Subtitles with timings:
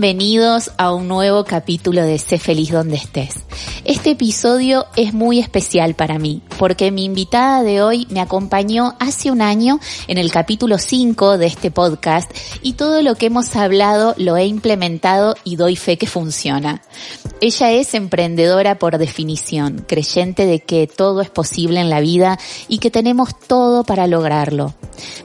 [0.00, 3.34] Bienvenidos a un nuevo capítulo de Sé feliz donde estés.
[3.84, 9.32] Este episodio es muy especial para mí porque mi invitada de hoy me acompañó hace
[9.32, 12.30] un año en el capítulo 5 de este podcast
[12.62, 16.80] y todo lo que hemos hablado lo he implementado y doy fe que funciona.
[17.40, 22.38] Ella es emprendedora por definición, creyente de que todo es posible en la vida
[22.68, 24.74] y que tenemos todo para lograrlo.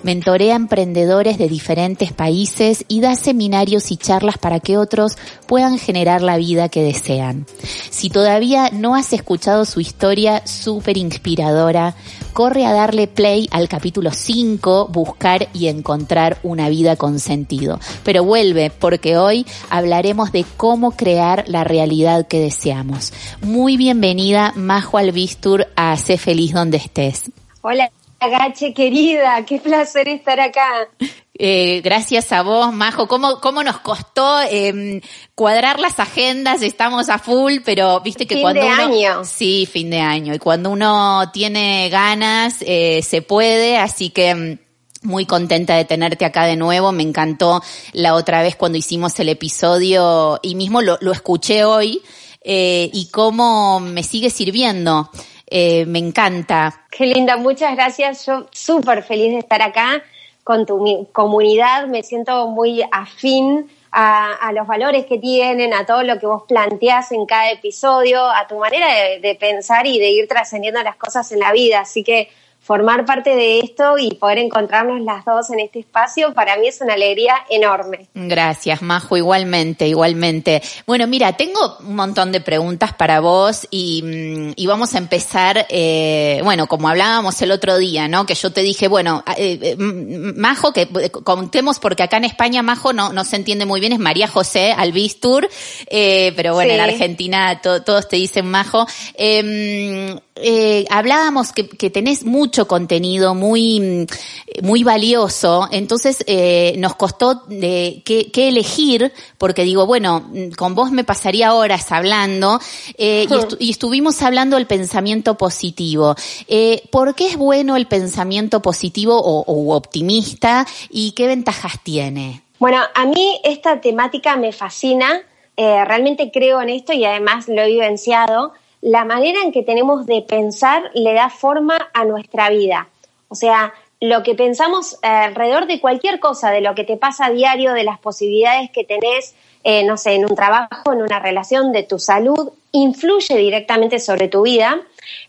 [0.04, 6.22] Mentorea emprendedores de diferentes países y da seminarios y charlas para que otros puedan generar
[6.22, 7.46] la vida que desean.
[7.90, 11.96] Si todavía no has escuchado su historia súper inspiradora,
[12.34, 17.80] corre a darle play al capítulo 5, buscar y encontrar una vida con sentido.
[18.04, 23.14] Pero vuelve, porque hoy hablaremos de cómo crear la realidad que deseamos.
[23.42, 27.32] Muy bienvenida, Majo Albistur, a Sé Feliz Donde Estés.
[27.62, 30.88] Hola, Gache querida, qué placer estar acá.
[31.36, 33.08] Eh, gracias a vos, Majo.
[33.08, 35.02] ¿Cómo, cómo nos costó eh,
[35.36, 36.62] cuadrar las agendas?
[36.62, 38.84] Estamos a full, pero viste que fin cuando de uno...
[38.84, 39.26] año.
[39.26, 40.34] Sí, fin de año.
[40.34, 44.36] Y cuando uno tiene ganas, eh, se puede, así que...
[44.36, 44.60] mm,
[45.08, 46.92] Muy contenta de tenerte acá de nuevo.
[46.92, 47.62] Me encantó
[47.92, 52.02] la otra vez cuando hicimos el episodio y mismo lo, lo escuché hoy
[52.42, 55.10] eh, y cómo me sigue sirviendo.
[55.46, 56.86] Eh, me encanta.
[56.90, 58.26] Qué linda, muchas gracias.
[58.26, 60.02] Yo súper feliz de estar acá
[60.44, 61.88] con tu comunidad.
[61.88, 66.44] Me siento muy afín a, a los valores que tienen, a todo lo que vos
[66.48, 70.96] planteás en cada episodio, a tu manera de, de pensar y de ir trascendiendo las
[70.96, 71.82] cosas en la vida.
[71.82, 72.30] Así que
[72.64, 76.80] formar parte de esto y poder encontrarnos las dos en este espacio, para mí es
[76.80, 78.08] una alegría enorme.
[78.14, 80.62] Gracias, Majo, igualmente, igualmente.
[80.88, 85.66] Bueno, mira, tengo un montón de preguntas para vos y, mm, y vamos a empezar,
[85.70, 88.26] eh, bueno, como hablábamos el otro día, ¿no?
[88.26, 92.64] Que yo te dije, bueno, eh, eh, Majo, que eh, contemos porque acá en España
[92.64, 95.50] Majo no, no se entiende muy bien, es María José Albistur,
[95.88, 96.80] eh, pero bueno, en.
[96.80, 98.88] Argentina to- todos te dicen Majo.
[99.16, 106.96] Eh, eh, hablábamos que, que tenés mucho contenido muy, mm, muy valioso, entonces eh, nos
[106.96, 112.60] costó de qué, qué elegir, porque digo, bueno, mm, con vos me pasaría horas hablando,
[112.98, 116.16] eh, y, estu- y estuvimos hablando del pensamiento positivo.
[116.48, 122.44] Eh, ¿Por qué es bueno el pensamiento positivo o, o optimista y qué ventajas tiene?
[122.60, 125.22] Bueno, a mí esta temática me fascina,
[125.58, 128.54] eh, realmente creo en esto y además lo he vivenciado.
[128.84, 132.90] La manera en que tenemos de pensar le da forma a nuestra vida.
[133.30, 137.28] O sea, lo que pensamos eh, alrededor de cualquier cosa, de lo que te pasa
[137.28, 141.20] a diario, de las posibilidades que tenés, eh, no sé, en un trabajo, en una
[141.20, 144.82] relación, de tu salud, influye directamente sobre tu vida,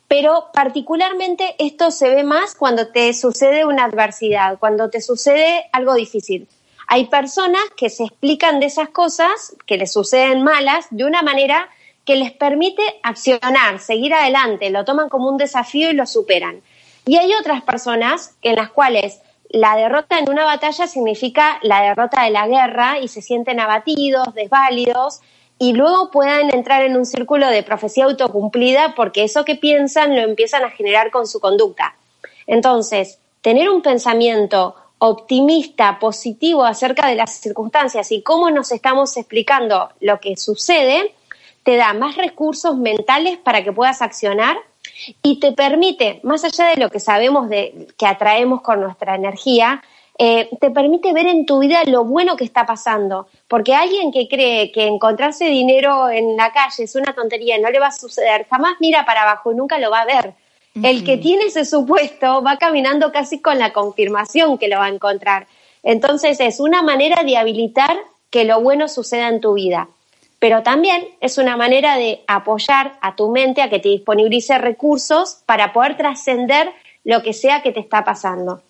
[0.09, 5.94] pero particularmente esto se ve más cuando te sucede una adversidad, cuando te sucede algo
[5.94, 6.48] difícil.
[6.88, 11.69] Hay personas que se explican de esas cosas que les suceden malas de una manera
[12.04, 16.62] que les permite accionar, seguir adelante, lo toman como un desafío y lo superan.
[17.06, 22.25] Y hay otras personas en las cuales la derrota en una batalla significa la derrota
[22.25, 25.20] de la guerra y se sienten abatidos, desválidos
[25.58, 30.23] y luego puedan entrar en un círculo de profecía autocumplida porque eso que piensan lo
[30.23, 31.94] empiezan a generar con su conducta.
[32.46, 39.90] Entonces, tener un pensamiento optimista, positivo acerca de las circunstancias y cómo nos estamos explicando
[40.00, 41.14] lo que sucede,
[41.64, 44.56] te da más recursos mentales para que puedas accionar
[45.22, 49.82] y te permite, más allá de lo que sabemos de que atraemos con nuestra energía,
[50.16, 53.26] eh, te permite ver en tu vida lo bueno que está pasando.
[53.49, 57.81] Porque alguien que cree que encontrarse dinero en la calle es una tontería, no le
[57.81, 60.34] va a suceder, jamás mira para abajo y nunca lo va a ver.
[60.82, 64.88] El que tiene ese supuesto va caminando casi con la confirmación que lo va a
[64.88, 65.46] encontrar.
[65.84, 67.96] Entonces es una manera de habilitar
[68.28, 69.88] que lo bueno suceda en tu vida.
[70.38, 75.42] Pero también es una manera de apoyar a tu mente a que te disponibilice recursos
[75.46, 76.72] para poder trascender
[77.04, 78.62] lo que sea que te está pasando.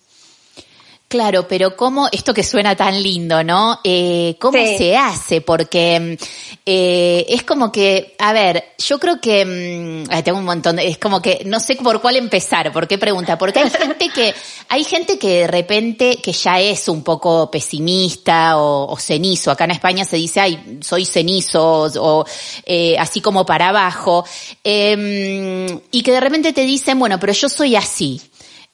[1.15, 3.79] Claro, pero ¿cómo, esto que suena tan lindo, ¿no?
[3.85, 5.39] Eh, ¿Cómo se hace?
[5.39, 6.17] Porque
[6.65, 9.45] eh, es como que, a ver, yo creo que,
[10.05, 12.97] mm, tengo un montón, de, es como que no sé por cuál empezar, por qué
[12.97, 14.35] pregunta, porque hay gente que,
[14.67, 19.71] hay gente que de repente, que ya es un poco pesimista o, cenizo, acá en
[19.71, 22.25] España se dice, ay, soy cenizo, o
[22.65, 24.25] eh, así como para abajo,
[24.65, 28.21] em, y que de repente te dicen, bueno, pero yo soy así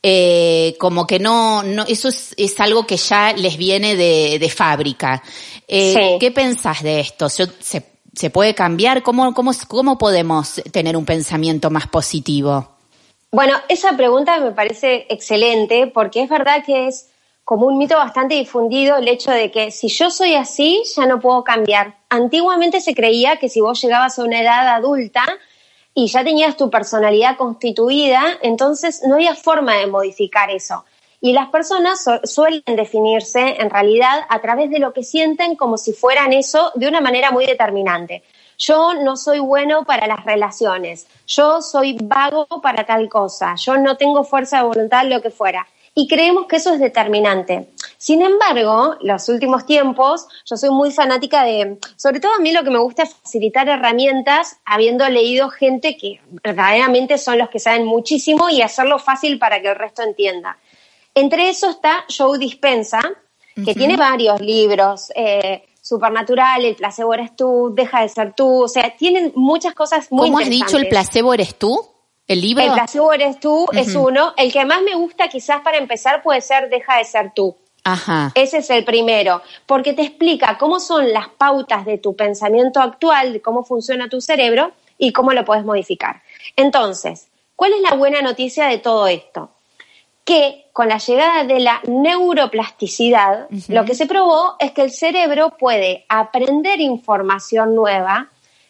[0.03, 4.49] eh, como que no, no eso es, es, algo que ya les viene de, de
[4.49, 5.21] fábrica.
[5.67, 7.29] Eh, ¿Qué pensás de esto?
[7.29, 7.47] ¿Se,
[8.13, 9.03] se puede cambiar?
[9.03, 12.67] ¿Cómo, cómo, ¿Cómo podemos tener un pensamiento más positivo?
[13.31, 17.07] Bueno, esa pregunta me parece excelente porque es verdad que es
[17.43, 21.19] como un mito bastante difundido el hecho de que si yo soy así, ya no
[21.19, 21.97] puedo cambiar.
[22.09, 25.25] Antiguamente se creía que si vos llegabas a una edad adulta,
[25.93, 30.85] y ya tenías tu personalidad constituida, entonces no había forma de modificar eso.
[31.19, 35.93] Y las personas suelen definirse en realidad a través de lo que sienten como si
[35.93, 38.23] fueran eso de una manera muy determinante.
[38.57, 43.97] Yo no soy bueno para las relaciones, yo soy vago para tal cosa, yo no
[43.97, 47.69] tengo fuerza de voluntad, lo que fuera y creemos que eso es determinante.
[47.97, 52.63] Sin embargo, los últimos tiempos, yo soy muy fanática de, sobre todo a mí lo
[52.63, 57.85] que me gusta es facilitar herramientas, habiendo leído gente que verdaderamente son los que saben
[57.85, 60.57] muchísimo y hacerlo fácil para que el resto entienda.
[61.13, 63.01] Entre eso está Joe Dispensa,
[63.53, 68.67] que tiene varios libros, eh, Supernatural, El placebo eres tú, Deja de ser tú, o
[68.67, 71.90] sea, tienen muchas cosas muy ¿Cómo has dicho el placebo eres tú?
[72.31, 72.63] ¿El libro?
[72.63, 74.33] El placebo eres tú es uno.
[74.37, 77.57] El que más me gusta quizás para empezar puede ser Deja de ser tú.
[77.83, 78.31] Ajá.
[78.35, 83.33] Ese es el primero, porque te explica cómo son las pautas de tu pensamiento actual,
[83.33, 86.21] de cómo funciona tu cerebro y cómo lo puedes modificar.
[86.55, 89.49] Entonces, ¿cuál es la buena noticia de todo esto?
[90.23, 95.57] Que con la llegada de la neuroplasticidad, lo que se probó es que el cerebro
[95.57, 98.29] puede aprender información nueva,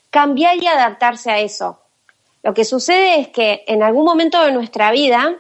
[0.10, 1.81] cambiar y adaptarse a eso.
[2.44, 5.38] Lo que sucede es que en algún momento de nuestra vida,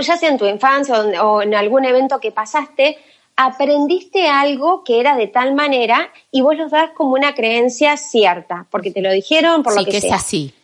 [0.00, 2.98] ya sea en tu infancia o en algún evento que pasaste,
[3.36, 8.66] aprendiste algo que era de tal manera y vos lo das como una creencia cierta,
[8.70, 10.16] porque te lo dijeron, por lo que, que sea.
[10.16, 10.54] es así.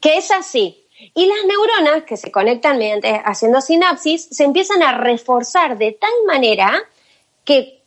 [0.00, 0.78] Que es así.
[1.14, 6.12] Y las neuronas que se conectan mediante haciendo sinapsis se empiezan a reforzar de tal
[6.26, 6.80] manera
[7.44, 7.82] que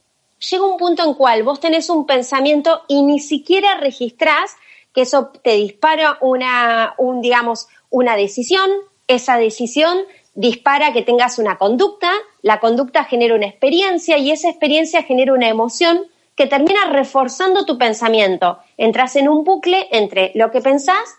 [0.49, 4.55] llega un punto en cual vos tenés un pensamiento y ni siquiera registrás
[4.95, 8.69] que eso te dispara una, un, digamos, una decisión,
[9.07, 9.99] esa decisión
[10.33, 12.11] dispara que tengas una conducta,
[12.41, 17.77] la conducta genera una experiencia y esa experiencia genera una emoción que termina reforzando tu
[17.77, 18.59] pensamiento.
[18.77, 21.15] Entras en un bucle entre lo que pensás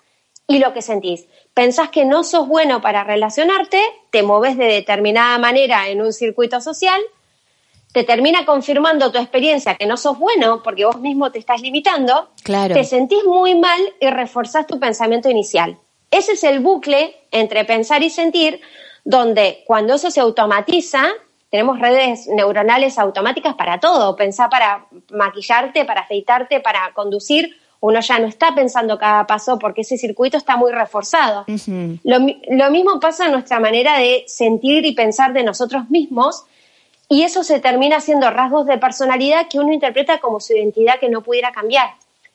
[0.48, 1.26] y lo que sentís.
[1.54, 3.80] Pensás que no sos bueno para relacionarte,
[4.10, 7.00] te moves de determinada manera en un circuito social
[7.96, 12.28] te termina confirmando tu experiencia que no sos bueno porque vos mismo te estás limitando,
[12.42, 12.74] claro.
[12.74, 15.78] te sentís muy mal y reforzás tu pensamiento inicial.
[16.10, 18.60] Ese es el bucle entre pensar y sentir,
[19.02, 21.06] donde cuando eso se automatiza,
[21.48, 28.18] tenemos redes neuronales automáticas para todo, pensar para maquillarte, para afeitarte, para conducir, uno ya
[28.18, 31.46] no está pensando cada paso porque ese circuito está muy reforzado.
[31.46, 32.18] lo,
[32.50, 36.44] lo mismo pasa en nuestra manera de sentir y pensar de nosotros mismos,
[37.08, 41.08] y eso se termina siendo rasgos de personalidad que uno interpreta como su identidad que
[41.08, 41.90] no pudiera cambiar.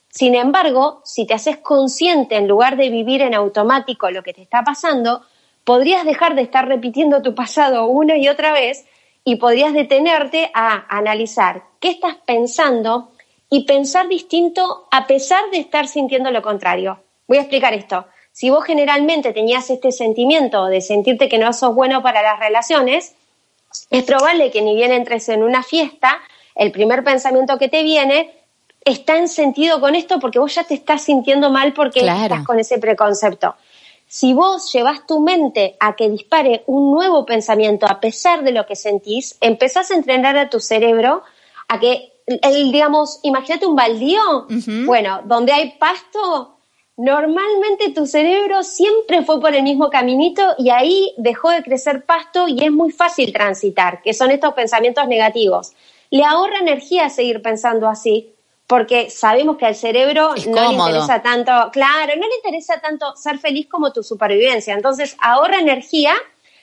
[0.09, 4.41] Sin embargo, si te haces consciente en lugar de vivir en automático lo que te
[4.41, 5.21] está pasando,
[5.63, 8.85] podrías dejar de estar repitiendo tu pasado una y otra vez
[9.23, 13.11] y podrías detenerte a analizar qué estás pensando
[13.49, 16.99] y pensar distinto a pesar de estar sintiendo lo contrario.
[17.27, 18.05] Voy a explicar esto.
[18.31, 23.15] Si vos generalmente tenías este sentimiento de sentirte que no sos bueno para las relaciones,
[23.89, 26.19] es probable que ni bien entres en una fiesta,
[26.55, 28.33] el primer pensamiento que te viene
[28.83, 32.59] está en sentido con esto porque vos ya te estás sintiendo mal porque estás con
[32.59, 33.55] ese preconcepto.
[34.07, 38.65] Si vos llevas tu mente a que dispare un nuevo pensamiento a pesar de lo
[38.65, 41.23] que sentís, empezás a entrenar a tu cerebro
[41.69, 44.47] a que, el, digamos, imagínate un baldío,
[44.85, 46.57] bueno, donde hay pasto,
[47.01, 52.47] Normalmente tu cerebro siempre fue por el mismo caminito y ahí dejó de crecer pasto
[52.47, 55.73] y es muy fácil transitar, que son estos pensamientos negativos.
[56.11, 58.35] Le ahorra energía seguir pensando así,
[58.67, 63.39] porque sabemos que al cerebro no le interesa tanto, claro, no le interesa tanto ser
[63.39, 64.75] feliz como tu supervivencia.
[64.75, 66.13] Entonces ahorra energía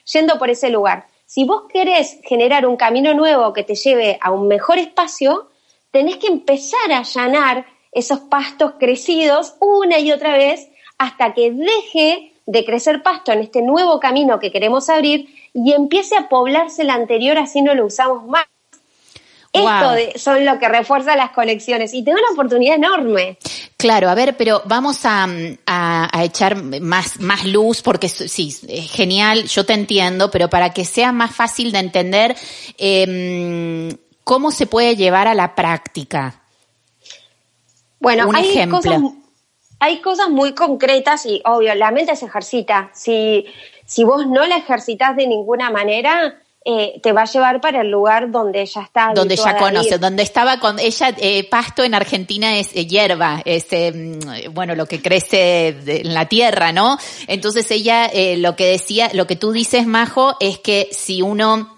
[0.05, 1.07] yendo por ese lugar.
[1.25, 5.49] Si vos querés generar un camino nuevo que te lleve a un mejor espacio,
[5.91, 10.67] tenés que empezar a allanar esos pastos crecidos una y otra vez
[10.97, 16.15] hasta que deje de crecer pasto en este nuevo camino que queremos abrir y empiece
[16.17, 18.45] a poblarse el anterior, así no lo usamos más.
[19.51, 23.37] Esto son lo que refuerza las conexiones y te da una oportunidad enorme.
[23.77, 25.27] Claro, a ver, pero vamos a,
[26.21, 31.11] echar más, más luz porque sí, es genial, yo te entiendo, pero para que sea
[31.11, 32.35] más fácil de entender,
[32.77, 33.89] em,
[34.23, 36.41] ¿cómo se puede llevar a la práctica?
[37.99, 38.79] Bueno, Un hay ejemplo.
[38.79, 39.01] Cosas,
[39.79, 42.89] hay cosas muy concretas y obvio, la mente se ejercita.
[42.93, 43.45] Si,
[43.85, 47.89] si vos no la ejercitas de ninguna manera, eh, te va a llevar para el
[47.89, 49.13] lugar donde ella está.
[49.15, 53.67] Donde ella conoce, donde estaba con ella, eh, pasto en Argentina es eh, hierba, es
[54.51, 56.97] bueno, lo que crece en la tierra, ¿no?
[57.27, 61.77] Entonces ella lo que decía, lo que tú dices, Majo, es que si uno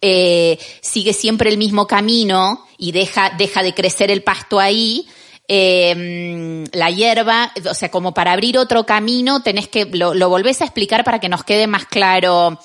[0.00, 5.06] sigue siempre el mismo camino y deja, deja de crecer el pasto ahí,
[5.48, 10.64] la hierba, o sea, como para abrir otro camino, tenés que, lo, lo volvés a
[10.64, 12.58] explicar para que nos quede más claro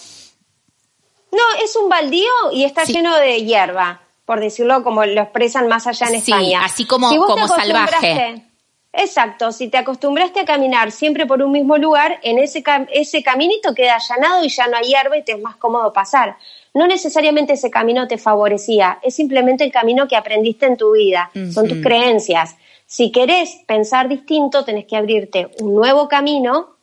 [1.31, 5.85] no, es un baldío y está lleno de hierba, por decirlo como lo expresan más
[5.87, 6.61] allá en sí, España.
[6.63, 8.43] Así como, como salvaje.
[8.91, 13.75] Exacto, si te acostumbraste a caminar siempre por un mismo lugar, en ese, ese caminito
[13.75, 16.37] queda allanado y ya no hay hierba y te es más cómodo pasar.
[16.73, 21.29] No necesariamente ese camino te favorecía, es simplemente el camino que aprendiste en tu vida,
[21.53, 22.55] son tus creencias.
[22.89, 26.75] Si querés pensar distinto, tenés que abrirte un nuevo camino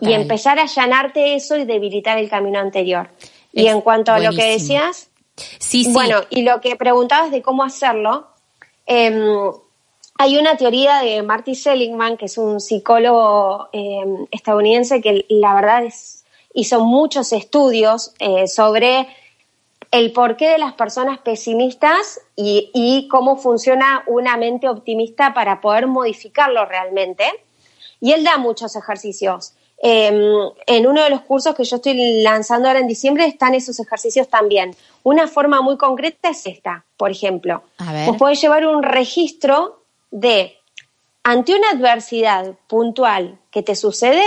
[0.00, 3.10] y empezar a allanarte eso y debilitar el camino anterior.
[3.52, 5.92] Y en cuanto a lo que decías, sí, sí.
[5.92, 8.28] bueno, y lo que preguntabas de cómo hacerlo,
[8.86, 9.52] em,
[10.16, 15.84] hay una teoría de Marty Seligman, que es un psicólogo em, estadounidense que la verdad
[15.84, 16.24] es,
[16.54, 19.08] hizo muchos estudios eh, sobre
[19.90, 25.86] el porqué de las personas pesimistas y, y, cómo funciona una mente optimista para poder
[25.86, 27.24] modificarlo realmente.
[28.00, 29.54] Y él da muchos ejercicios.
[29.82, 33.80] Em, en uno de los cursos que yo estoy lanzando ahora en diciembre están esos
[33.80, 34.76] ejercicios también.
[35.02, 37.62] Una forma muy concreta es esta, por ejemplo.
[38.06, 40.58] Vos podés llevar un registro de,
[41.22, 44.22] ante una adversidad puntual que te sucede,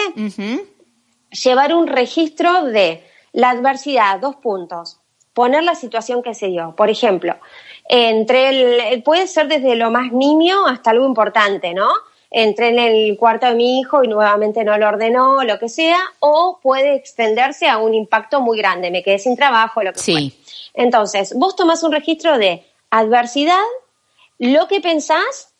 [1.30, 4.98] llevar un registro de la adversidad, dos puntos,
[5.34, 6.74] poner la situación que se dio.
[6.76, 7.36] Por ejemplo,
[7.90, 11.90] entre el, puede ser desde lo más nimio hasta algo importante, ¿no?
[12.34, 16.00] entré en el cuarto de mi hijo y nuevamente no lo ordenó, lo que sea,
[16.20, 20.36] o puede extenderse a un impacto muy grande, me quedé sin trabajo, lo que sí.
[20.74, 23.62] Entonces, vos tomás un registro de adversidad,
[24.40, 25.54] lo que pensás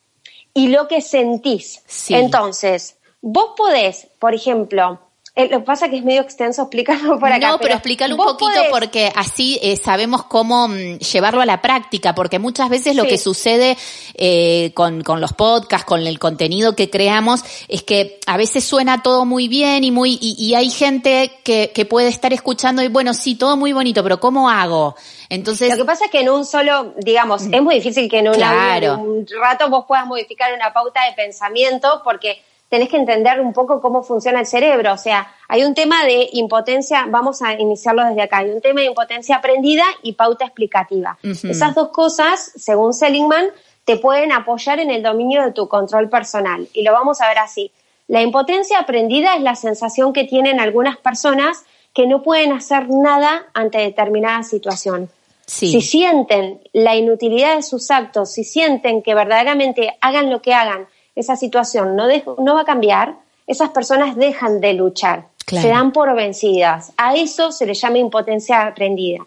[0.52, 1.84] y lo que sentís.
[2.08, 4.98] Entonces, vos podés, por ejemplo,
[5.36, 7.48] eh, lo que pasa es que es medio extenso explicarlo por acá.
[7.48, 12.14] No, pero, explícalo un poquito porque así eh, sabemos cómo mm, llevarlo a la práctica,
[12.14, 13.76] porque muchas veces lo que sucede
[14.14, 19.02] eh, con, con los podcasts, con el contenido que creamos, es que a veces suena
[19.02, 22.86] todo muy bien y muy y, y hay gente que, que puede estar escuchando y
[22.86, 24.94] bueno, sí, todo muy bonito, pero ¿cómo hago?
[25.30, 27.54] Entonces, lo que pasa es que en un solo, digamos, mm.
[27.54, 32.02] es muy difícil que en, en un rato vos puedas modificar una pauta de pensamiento
[32.04, 34.92] porque tenés que entender un poco cómo funciona el cerebro.
[34.92, 38.80] O sea, hay un tema de impotencia, vamos a iniciarlo desde acá, hay un tema
[38.80, 41.18] de impotencia aprendida y pauta explicativa.
[41.22, 43.46] Esas dos cosas, según Seligman,
[43.84, 46.66] te pueden apoyar en el dominio de tu control personal.
[46.72, 47.70] Y lo vamos a ver así.
[48.08, 53.46] La impotencia aprendida es la sensación que tienen algunas personas que no pueden hacer nada
[53.54, 55.08] ante determinada situación.
[55.46, 60.88] Si sienten la inutilidad de sus actos, si sienten que verdaderamente hagan lo que hagan,
[61.14, 62.06] esa situación no,
[62.38, 63.16] no va a cambiar,
[63.46, 66.92] esas personas dejan de luchar, se dan por vencidas.
[66.96, 69.20] A eso se le llama impotencia aprendida.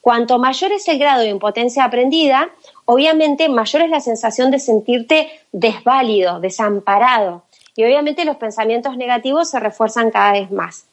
[0.00, 2.48] Cuanto mayor es el grado de impotencia aprendida,
[2.86, 7.42] obviamente mayor es la sensación de sentirte desválido, desamparado.
[7.76, 10.86] Y obviamente los pensamientos negativos se refuerzan cada vez más.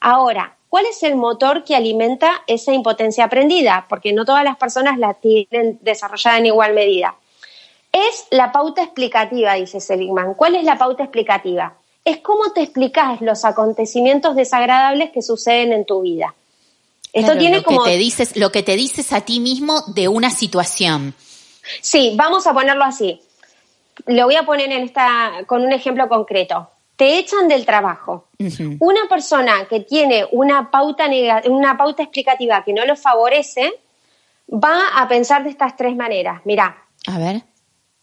[0.00, 3.86] Ahora, ¿cuál es el motor que alimenta esa impotencia aprendida?
[3.88, 7.14] Porque no todas las personas la tienen desarrollada en igual medida.
[7.94, 10.34] Es la pauta explicativa, dice Seligman.
[10.34, 11.76] ¿Cuál es la pauta explicativa?
[12.04, 16.34] Es cómo te explicas los acontecimientos desagradables que suceden en tu vida.
[17.12, 17.84] Esto tiene lo como...
[17.84, 21.14] Que te dices, lo que te dices a ti mismo de una situación.
[21.80, 23.20] Sí, vamos a ponerlo así.
[24.06, 26.68] Lo voy a poner en esta, con un ejemplo concreto.
[26.96, 28.26] Te echan del trabajo.
[28.80, 31.08] Una persona que tiene una pauta,
[31.44, 33.72] una pauta explicativa que no lo favorece,
[34.52, 36.40] va a pensar de estas tres maneras.
[36.44, 37.53] Mira, a ver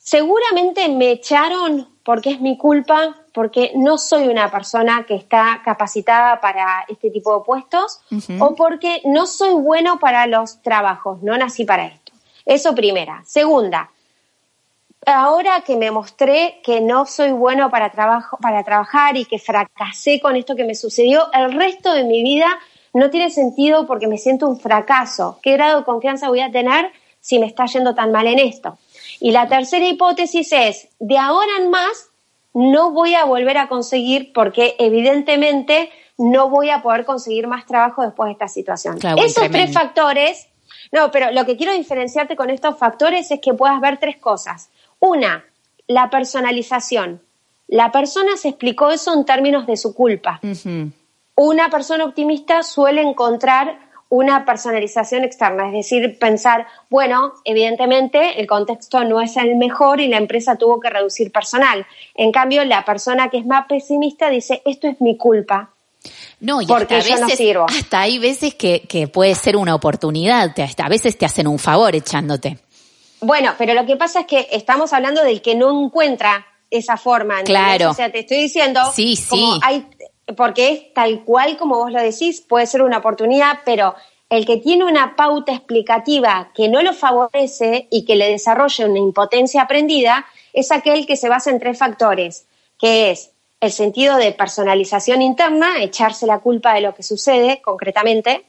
[0.03, 6.41] Seguramente me echaron porque es mi culpa, porque no soy una persona que está capacitada
[6.41, 8.01] para este tipo de puestos
[8.39, 12.13] o porque no soy bueno para los trabajos, no nací para esto.
[12.47, 13.23] Eso primera.
[13.27, 13.91] Segunda,
[15.05, 20.19] ahora que me mostré que no soy bueno para, trabajo, para trabajar y que fracasé
[20.19, 22.47] con esto que me sucedió, el resto de mi vida
[22.95, 25.37] no tiene sentido porque me siento un fracaso.
[25.43, 28.79] ¿Qué grado de confianza voy a tener si me está yendo tan mal en esto?
[29.21, 32.09] Y la tercera hipótesis es, de ahora en más,
[32.55, 38.01] no voy a volver a conseguir porque evidentemente no voy a poder conseguir más trabajo
[38.01, 38.97] después de esta situación.
[39.17, 40.47] Esos tres factores,
[40.91, 44.71] no, pero lo que quiero diferenciarte con estos factores es que puedas ver tres cosas.
[44.99, 45.45] Una,
[45.85, 47.21] la personalización.
[47.67, 50.41] La persona se explicó eso en términos de su culpa.
[51.35, 59.05] Una persona optimista suele encontrar una personalización externa, es decir, pensar, bueno, evidentemente el contexto
[59.05, 61.87] no es el mejor y la empresa tuvo que reducir personal.
[62.13, 65.69] En cambio, la persona que es más pesimista dice, esto es mi culpa.
[66.41, 67.65] No, y porque hasta, veces, no sirvo.
[67.69, 71.95] hasta hay veces que, que puede ser una oportunidad, a veces te hacen un favor
[71.95, 72.57] echándote.
[73.21, 77.43] Bueno, pero lo que pasa es que estamos hablando del que no encuentra esa forma.
[77.43, 77.91] Claro.
[77.91, 79.59] O sea, te estoy diciendo, sí, sí.
[79.61, 79.85] hay,
[80.35, 83.95] porque es tal cual como vos lo decís, puede ser una oportunidad, pero
[84.29, 88.99] el que tiene una pauta explicativa que no lo favorece y que le desarrolle una
[88.99, 92.45] impotencia aprendida, es aquel que se basa en tres factores,
[92.79, 98.45] que es el sentido de personalización interna, echarse la culpa de lo que sucede concretamente,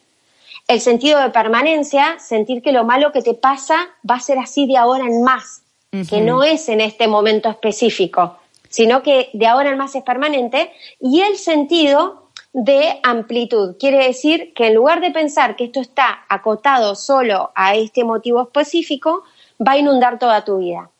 [0.68, 4.66] el sentido de permanencia, sentir que lo malo que te pasa va a ser así
[4.66, 5.62] de ahora en más,
[6.08, 8.38] que no es en este momento específico
[8.72, 13.76] sino que de ahora en más es permanente, y el sentido de amplitud.
[13.78, 18.42] Quiere decir que en lugar de pensar que esto está acotado solo a este motivo
[18.42, 19.24] específico,
[19.60, 20.90] va a inundar toda tu vida.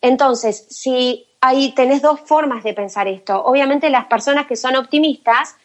[0.00, 3.42] Entonces, si ahí tenés dos formas de pensar esto.
[3.44, 5.56] Obviamente las personas que son optimistas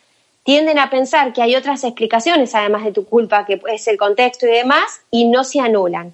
[0.44, 4.46] tienden a pensar que hay otras explicaciones además de tu culpa, que es el contexto
[4.46, 6.14] y demás, y no se anulan.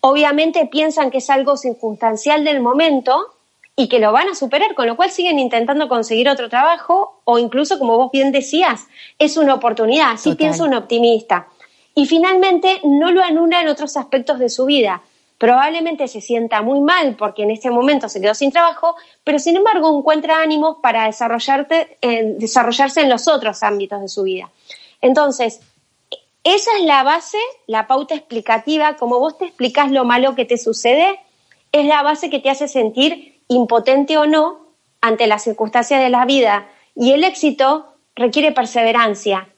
[0.00, 3.34] Obviamente piensan que es algo circunstancial del momento
[3.74, 7.38] y que lo van a superar, con lo cual siguen intentando conseguir otro trabajo o
[7.38, 8.86] incluso, como vos bien decías,
[9.18, 11.48] es una oportunidad, así piensa un optimista.
[11.94, 15.02] Y finalmente no lo anula en otros aspectos de su vida.
[15.38, 18.94] Probablemente se sienta muy mal porque en este momento se quedó sin trabajo,
[19.24, 21.98] pero sin embargo encuentra ánimos para desarrollarte,
[22.38, 24.50] desarrollarse en los otros ámbitos de su vida.
[25.00, 25.60] Entonces,
[26.44, 30.58] esa es la base, la pauta explicativa, como vos te explicás lo malo que te
[30.58, 31.18] sucede,
[31.72, 34.66] es la base que te hace sentir impotente o no,
[35.00, 39.48] ante las circunstancias de la vida y el éxito requiere perseverancia.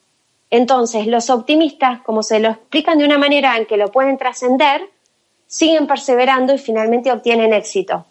[0.51, 4.89] Entonces, los optimistas, como se lo explican de una manera en que lo pueden trascender,
[5.47, 8.07] siguen perseverando y finalmente obtienen éxito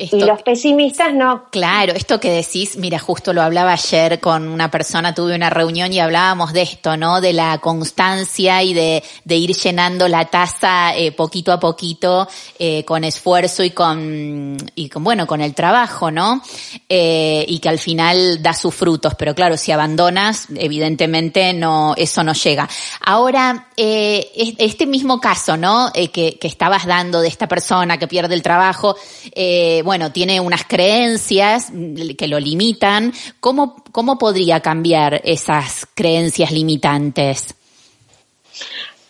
[0.00, 1.44] y los pesimistas no.
[1.50, 5.92] Claro, esto que decís, mira, justo lo hablaba ayer con una persona, tuve una reunión
[5.92, 7.20] y hablábamos de esto, ¿no?
[7.20, 12.26] De la constancia y de, de ir llenando la taza eh, poquito a poquito,
[12.58, 16.42] eh, con esfuerzo y con, y con, bueno, con el trabajo, ¿no?
[16.88, 22.24] Eh, y que al final da sus frutos, pero claro, si abandonas, evidentemente no, eso
[22.24, 22.68] no llega.
[23.04, 25.90] Ahora, eh, este mismo caso, ¿no?
[25.94, 28.96] Eh, que, que estabas dando de esta persona que pierde el trabajo,
[29.32, 31.72] eh, bueno, tiene unas creencias
[32.16, 33.12] que lo limitan.
[33.40, 37.56] ¿Cómo, cómo podría cambiar esas creencias limitantes?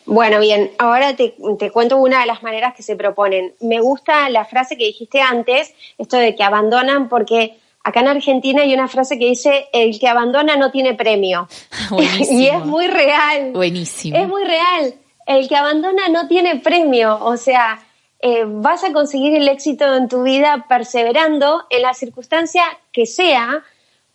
[0.06, 3.52] Bueno, bien, ahora te, te, cuento una de las maneras que se proponen.
[3.60, 8.62] Me gusta la frase que dijiste antes, esto de que abandonan, porque acá en Argentina
[8.62, 11.46] hay una frase que dice, el que abandona no tiene premio.
[12.30, 13.52] y es muy real.
[13.52, 14.16] Buenísimo.
[14.16, 14.94] Es muy real.
[15.26, 17.18] El que abandona no tiene premio.
[17.22, 17.78] O sea,
[18.22, 23.64] eh, vas a conseguir el éxito en tu vida perseverando en la circunstancia que sea.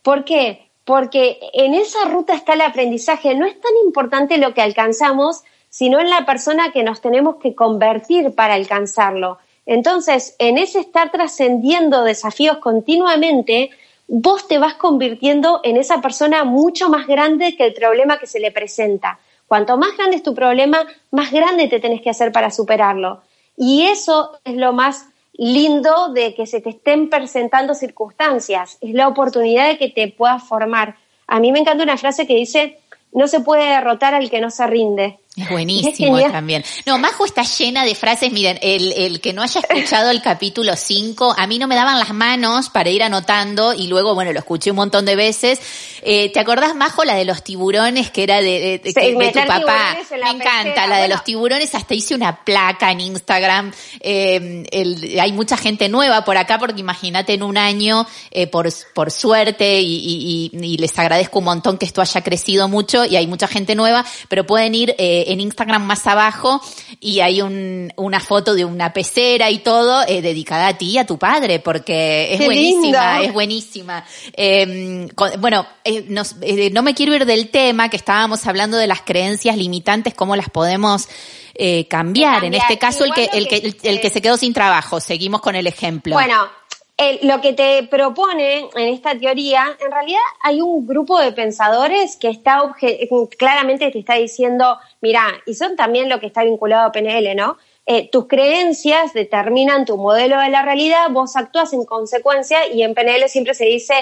[0.04, 0.70] ¿Por qué?
[0.84, 3.34] Porque en esa ruta está el aprendizaje.
[3.34, 7.56] No es tan importante lo que alcanzamos, sino en la persona que nos tenemos que
[7.56, 9.39] convertir para alcanzarlo.
[9.65, 13.72] Entonces, en ese estar trascendiendo desafíos continuamente,
[14.08, 18.39] vos te vas convirtiendo en esa persona mucho más grande que el problema que se
[18.39, 19.20] le presenta.
[19.48, 23.22] Cuanto más grande es tu problema, más grande te tenés que hacer para superarlo.
[23.58, 29.08] Y eso es lo más lindo de que se te estén presentando circunstancias, es la
[29.08, 30.96] oportunidad de que te puedas formar.
[31.28, 32.80] A mí me encanta una frase que dice,
[33.12, 35.20] no se puede derrotar al que no se rinde.
[35.36, 36.63] Es buenísimo también.
[36.86, 38.32] No, Majo está llena de frases.
[38.32, 42.00] Miren, el, el que no haya escuchado el capítulo 5, a mí no me daban
[42.00, 45.60] las manos para ir anotando y luego, bueno, lo escuché un montón de veces.
[46.02, 49.98] Eh, ¿Te acordás, Majo, la de los tiburones que era de, de, tu papá?
[50.12, 51.76] Me encanta, la de los tiburones.
[51.76, 53.74] Hasta hice una placa en Instagram.
[54.00, 58.69] Eh, el, hay mucha gente nueva por acá porque imagínate en un año, eh, por,
[58.93, 63.17] por suerte, y, y, y, les agradezco un montón que esto haya crecido mucho y
[63.17, 64.95] hay mucha gente nueva, pero pueden ir
[65.26, 66.62] eh, en Instagram más abajo
[67.00, 70.98] y hay un, una foto de una pecera y todo eh, dedicada a ti y
[70.98, 74.06] a tu padre, porque es buenísima, es buenísima.
[74.34, 75.08] Em,
[75.40, 76.08] bueno, eh,
[76.42, 80.36] eh, no me quiero ir del tema que estábamos hablando de las creencias limitantes, cómo
[80.36, 81.88] las podemos cambiar.
[81.88, 82.44] cambiar.
[82.44, 85.00] En este caso, el que, el, que, el que se quedó sin trabajo.
[85.00, 86.14] Seguimos con el ejemplo.
[86.14, 86.50] Bueno,
[87.23, 92.29] lo que te propone en esta teoría, en realidad hay un grupo de pensadores que
[92.29, 92.62] está
[93.38, 97.58] claramente te está diciendo, mira, y son también lo que está vinculado a PNL, ¿no?
[97.86, 102.95] Eh, tus creencias determinan tu modelo de la realidad, vos actúas en consecuencia y en
[102.95, 103.93] PNL siempre se dice,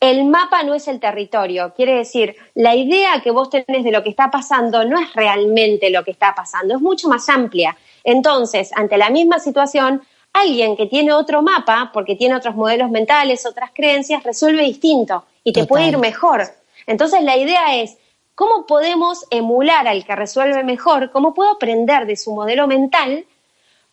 [0.00, 1.74] el mapa no es el territorio.
[1.74, 5.90] Quiere decir, la idea que vos tenés de lo que está pasando no es realmente
[5.90, 7.76] lo que está pasando, es mucho más amplia.
[8.04, 13.46] Entonces, ante la misma situación, alguien que tiene otro mapa, porque tiene otros modelos mentales,
[13.46, 16.44] otras creencias, resuelve distinto y te puede ir mejor.
[16.86, 17.96] Entonces la idea es,
[18.34, 21.10] ¿cómo podemos emular al que resuelve mejor?
[21.10, 23.24] ¿Cómo puedo aprender de su modelo mental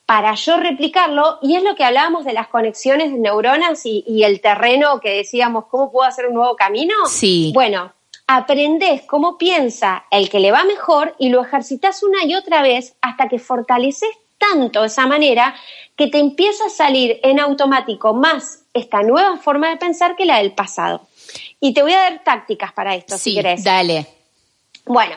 [0.05, 1.39] para yo replicarlo?
[1.41, 5.65] Y es lo que hablábamos de las conexiones de neuronas y, el terreno que decíamos,
[5.65, 6.93] ¿cómo puedo hacer un nuevo camino?
[7.07, 7.51] Sí.
[7.53, 7.91] Bueno,
[8.27, 12.95] aprendes cómo piensa el que le va mejor y lo ejercitas una y otra vez
[13.01, 15.55] hasta que fortaleces tanto esa manera
[15.95, 20.37] que te empieza a salir en automático más esta nueva forma de pensar que la
[20.39, 21.07] del pasado.
[21.59, 23.63] Y te voy a dar tácticas para esto, si querés.
[23.63, 24.05] Dale.
[24.85, 25.15] Bueno,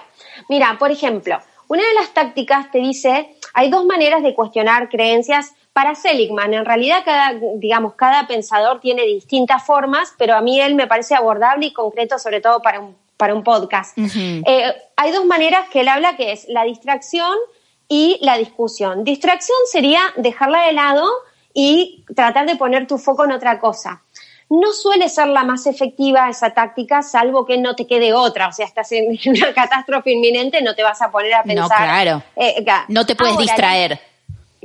[0.48, 5.52] mira, por ejemplo, una de las tácticas te dice, hay dos maneras de cuestionar creencias
[5.72, 6.54] para Seligman.
[6.54, 11.14] En realidad, cada, digamos, cada pensador tiene distintas formas, pero a mí él me parece
[11.14, 13.96] abordable y concreto, sobre todo para un, para un podcast.
[13.98, 17.36] Eh, hay dos maneras que él habla, que es la distracción
[17.88, 19.02] y la discusión.
[19.02, 21.08] Distracción sería dejarla de lado
[21.54, 24.02] y tratar de poner tu foco en otra cosa.
[24.50, 28.48] No suele ser la más efectiva esa táctica, salvo que no te quede otra.
[28.48, 31.68] O sea, estás en una catástrofe inminente, no te vas a poner a pensar.
[31.68, 32.22] No, claro.
[32.36, 34.00] Eh, no te puedes distraer.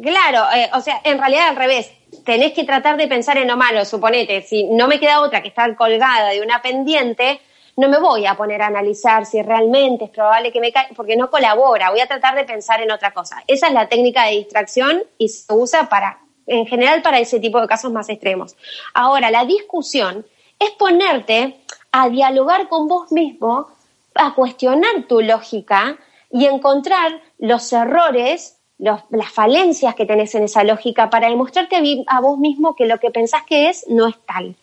[0.01, 1.91] Claro, eh, o sea, en realidad al revés.
[2.25, 3.83] Tenés que tratar de pensar en lo malo.
[3.85, 7.41] Suponete, si no me queda otra que estar colgada de una pendiente,
[7.75, 11.15] no me voy a poner a analizar si realmente es probable que me caiga, porque
[11.15, 13.43] no colabora, voy a tratar de pensar en otra cosa.
[13.47, 17.59] Esa es la técnica de distracción y se usa para, en general, para ese tipo
[17.59, 18.55] de casos más extremos.
[18.93, 20.25] Ahora, la discusión
[20.59, 21.59] es ponerte
[21.91, 23.67] a dialogar con vos mismo,
[24.15, 25.97] a cuestionar tu lógica
[26.31, 32.37] y encontrar los errores, las falencias que tenés en esa lógica para demostrarte a vos
[32.37, 34.55] mismo que lo que pensás que es no es tal.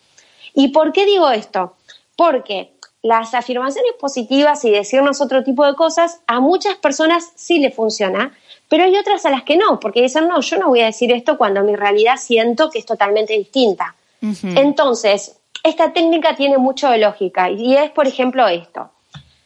[0.55, 1.75] ¿Y por qué digo esto?
[2.17, 7.71] Porque las afirmaciones positivas y decirnos otro tipo de cosas, a muchas personas sí le
[7.71, 8.37] funciona,
[8.69, 11.11] pero hay otras a las que no, porque dicen, no, yo no voy a decir
[11.13, 13.95] esto cuando mi realidad siento que es totalmente distinta.
[14.43, 18.91] Entonces, esta técnica tiene mucho de lógica y es, por ejemplo, esto.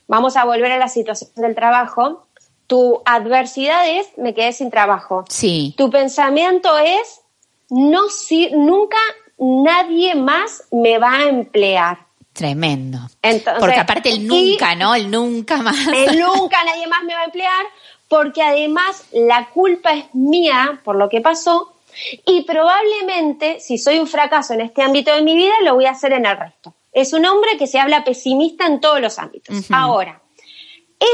[0.08, 2.26] Vamos a volver a la situación del trabajo.
[2.66, 5.24] Tu adversidad es, me quedé sin trabajo.
[5.28, 5.74] Sí.
[5.76, 7.20] Tu pensamiento es,
[7.70, 8.98] no, si, nunca
[9.38, 11.98] nadie más me va a emplear.
[12.35, 12.99] Tremendo.
[13.61, 14.94] porque aparte el nunca, ¿no?
[14.97, 15.87] El nunca más.
[15.87, 17.64] El nunca nadie más me va a emplear,
[18.09, 21.75] porque además la culpa es mía por lo que pasó
[22.27, 25.92] y probablemente si soy un fracaso en este ámbito de mi vida lo voy a
[25.92, 26.75] hacer en el resto.
[26.92, 29.70] Es un hombre que se habla pesimista en todos los ámbitos.
[29.70, 30.20] Ahora,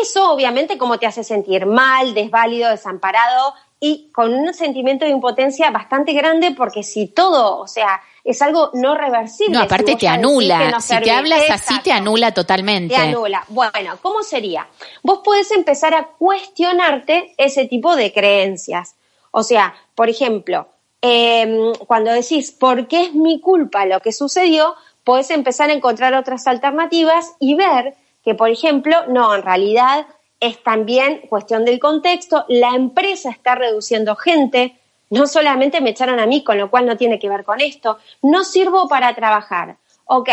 [0.03, 5.71] eso obviamente como te hace sentir mal, desválido, desamparado y con un sentimiento de impotencia
[5.71, 9.55] bastante grande porque si todo, o sea, es algo no reversible.
[9.55, 10.79] No, aparte te anula.
[10.81, 12.95] si te hablas así, te anula totalmente.
[12.95, 13.43] Te anula.
[13.49, 14.69] Bueno, ¿cómo sería?
[15.03, 18.97] Vos podés empezar a cuestionarte ese tipo de creencias.
[19.31, 20.69] O sea, por ejemplo,
[21.01, 24.75] em, cuando decís, ¿por qué es mi culpa lo que sucedió?
[25.05, 30.07] Podés empezar a encontrar otras alternativas y ver que, por ejemplo, no, en realidad
[30.40, 34.74] es también cuestión del contexto, la empresa está reduciendo gente,
[35.11, 37.98] no solamente me echaron a mí, con lo cual no tiene que ver con esto.
[38.22, 39.76] No sirvo para trabajar.
[40.07, 40.31] Ok,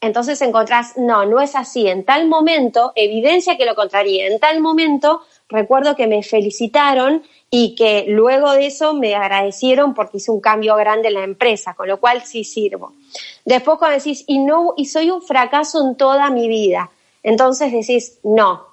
[0.00, 1.88] entonces encontrás, no, no es así.
[1.88, 4.26] En tal momento, evidencia que lo contraría.
[4.26, 10.16] En tal momento, recuerdo que me felicitaron y que luego de eso me agradecieron porque
[10.16, 12.94] hice un cambio grande en la empresa, con lo cual sí sirvo.
[13.44, 16.90] Después cuando decís, y no, y soy un fracaso en toda mi vida.
[17.22, 18.71] Entonces decís, no,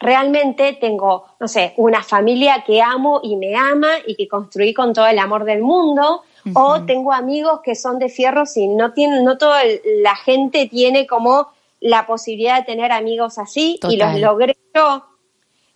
[0.00, 4.92] realmente tengo, no sé, una familia que amo y me ama y que construí con
[4.92, 6.22] todo el amor del mundo,
[6.54, 9.60] o tengo amigos que son de fierro y no tienen, no toda
[10.02, 11.48] la gente tiene como
[11.80, 15.04] la posibilidad de tener amigos así y los logré yo.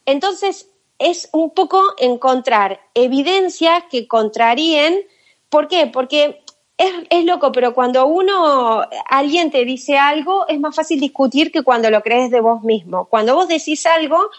[0.06, 5.00] Entonces, es un poco encontrar evidencias que contraríen.
[5.48, 5.86] ¿Por qué?
[5.86, 6.41] Porque
[6.78, 11.62] es, es, loco, pero cuando uno, alguien te dice algo, es más fácil discutir que
[11.62, 13.06] cuando lo crees de vos mismo.
[13.06, 14.30] Cuando vos decís algo,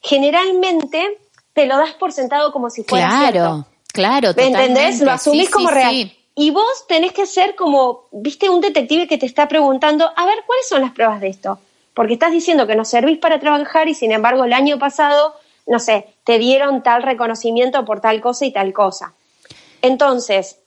[0.00, 1.18] generalmente
[1.52, 3.66] te lo das por sentado como si fuera claro, cierto.
[3.92, 5.00] Claro, ¿Me entendés?
[5.00, 6.12] Lo asumís como real.
[6.36, 10.38] Y vos tenés que ser como, viste, un detective que te está preguntando, a ver,
[10.46, 11.58] ¿cuáles son las pruebas de esto?
[11.92, 15.34] Porque estás diciendo que no servís para trabajar y sin embargo el año pasado,
[15.66, 19.12] no sé, te dieron tal reconocimiento por tal cosa y tal cosa.
[19.82, 20.59] Entonces,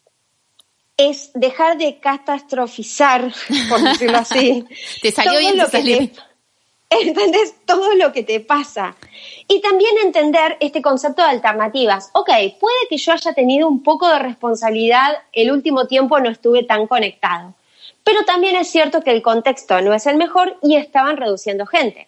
[0.97, 3.33] es dejar de catastrofizar,
[3.69, 4.65] por decirlo así.
[5.01, 6.11] te salió bien, lo que
[6.89, 7.55] ¿Entendés?
[7.65, 8.95] Todo lo que te pasa.
[9.47, 12.11] Y también entender este concepto de alternativas.
[12.13, 12.29] Ok,
[12.59, 16.85] puede que yo haya tenido un poco de responsabilidad, el último tiempo no estuve tan
[16.85, 17.55] conectado.
[18.03, 22.07] Pero también es cierto que el contexto no es el mejor y estaban reduciendo gente.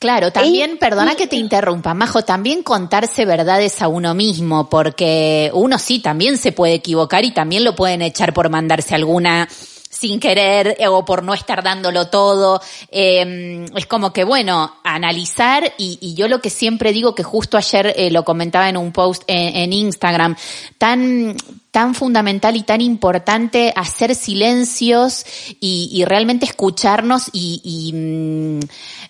[0.00, 5.78] Claro, también, perdona que te interrumpa, Majo, también contarse verdades a uno mismo, porque uno
[5.78, 9.46] sí también se puede equivocar y también lo pueden echar por mandarse alguna
[9.90, 12.62] sin querer eh, o por no estar dándolo todo.
[12.90, 17.58] Eh, es como que, bueno, analizar y, y, yo lo que siempre digo, que justo
[17.58, 20.34] ayer eh, lo comentaba en un post en, en Instagram,
[20.78, 21.36] tan,
[21.70, 25.24] tan fundamental y tan importante hacer silencios
[25.60, 28.60] y, y realmente escucharnos y, y mm,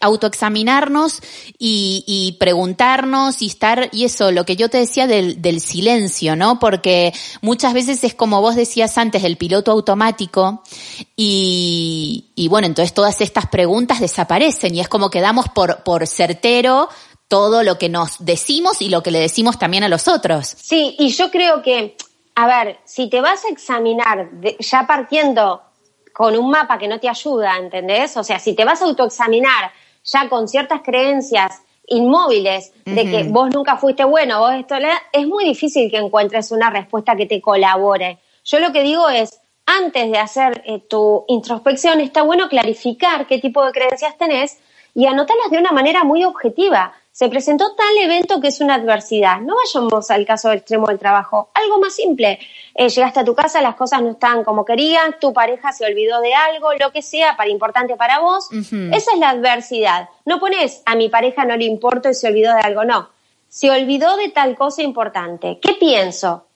[0.00, 1.20] autoexaminarnos
[1.58, 6.36] y, y, preguntarnos y estar, y eso, lo que yo te decía del, del silencio,
[6.36, 6.58] ¿no?
[6.58, 10.62] Porque muchas veces es como vos decías antes, el piloto automático
[11.16, 16.06] y, y bueno, entonces todas estas preguntas desaparecen y es como que damos por, por
[16.06, 16.88] certero
[17.28, 20.56] todo lo que nos decimos y lo que le decimos también a los otros.
[20.60, 21.96] Sí, y yo creo que
[22.40, 25.62] a ver, si te vas a examinar ya partiendo
[26.14, 28.16] con un mapa que no te ayuda, ¿entendés?
[28.16, 29.70] O sea, si te vas a autoexaminar
[30.02, 34.76] ya con ciertas creencias inmóviles de que vos nunca fuiste bueno, vos esto,
[35.12, 38.20] es muy difícil que encuentres una respuesta que te colabore.
[38.44, 43.38] Yo lo que digo es, antes de hacer eh, tu introspección, está bueno clarificar qué
[43.38, 44.58] tipo de creencias tenés
[44.94, 49.42] y anotarlas de una manera muy objetiva se presentó tal evento que es una adversidad.
[49.42, 51.50] No vayamos al caso extremo del trabajo.
[51.52, 52.38] Algo más simple.
[52.74, 56.22] Eh, llegaste a tu casa, las cosas no estaban como querían, tu pareja se olvidó
[56.22, 58.48] de algo, lo que sea, para importante para vos.
[58.50, 60.08] Esa es la adversidad.
[60.24, 63.10] No pones a mi pareja no le importo y se olvidó de algo, no.
[63.50, 65.58] Se olvidó de tal cosa importante.
[65.60, 66.46] ¿Qué pienso?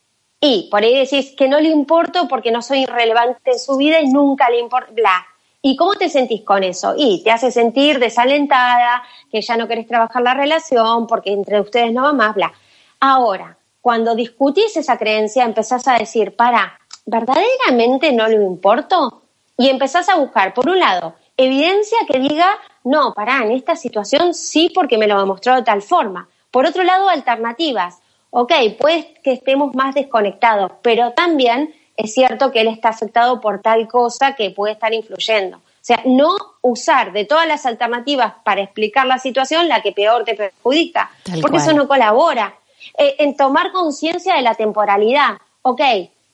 [0.40, 4.00] Y por ahí decís que no le importo porque no soy irrelevante en su vida
[4.00, 5.26] y nunca le importa, bla.
[5.66, 6.92] ¿Y cómo te sentís con eso?
[6.94, 9.02] Y te hace sentir desalentada,
[9.34, 12.52] que ya no querés trabajar la relación porque entre ustedes no va más, bla.
[13.00, 19.22] Ahora, cuando discutís esa creencia, empezás a decir, para, ¿verdaderamente no le importo?
[19.56, 22.46] Y empezás a buscar, por un lado, evidencia que diga,
[22.84, 26.28] no, pará, en esta situación sí porque me lo demostró de tal forma.
[26.52, 27.98] Por otro lado, alternativas.
[28.30, 33.62] Ok, puede que estemos más desconectados, pero también es cierto que él está afectado por
[33.62, 35.60] tal cosa que puede estar influyendo.
[35.84, 40.24] O sea, no usar de todas las alternativas para explicar la situación la que peor
[40.24, 41.10] te perjudica,
[41.42, 42.54] porque eso no colabora.
[42.96, 45.36] Eh, en tomar conciencia de la temporalidad.
[45.60, 45.82] Ok,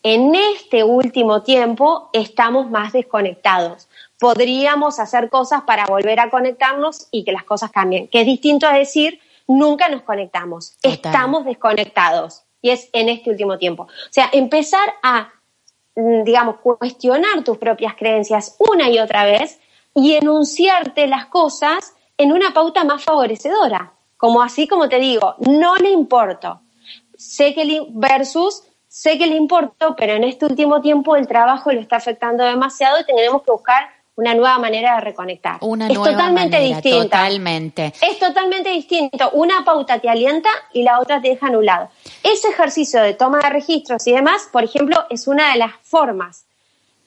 [0.04, 3.88] en este último tiempo estamos más desconectados.
[4.20, 8.68] Podríamos hacer cosas para volver a conectarnos y que las cosas cambien, que es distinto
[8.68, 12.44] a decir nunca nos conectamos, estamos desconectados.
[12.62, 13.84] Y es en este último tiempo.
[13.84, 15.32] O sea, empezar a
[16.24, 19.60] digamos, cuestionar tus propias creencias una y otra vez
[19.94, 23.92] y enunciarte las cosas en una pauta más favorecedora.
[24.16, 26.60] Como así como te digo, no le importo.
[27.16, 31.72] Sé que le, versus sé que le importo, pero en este último tiempo el trabajo
[31.72, 33.88] lo está afectando demasiado y tenemos que buscar
[34.20, 35.56] una nueva manera de reconectar.
[35.62, 37.02] Una es totalmente distinta.
[37.04, 37.94] Totalmente.
[38.02, 39.30] Es totalmente distinto.
[39.32, 41.88] Una pauta te alienta y la otra te deja anulado.
[42.22, 46.44] Ese ejercicio de toma de registros y demás, por ejemplo, es una de las formas.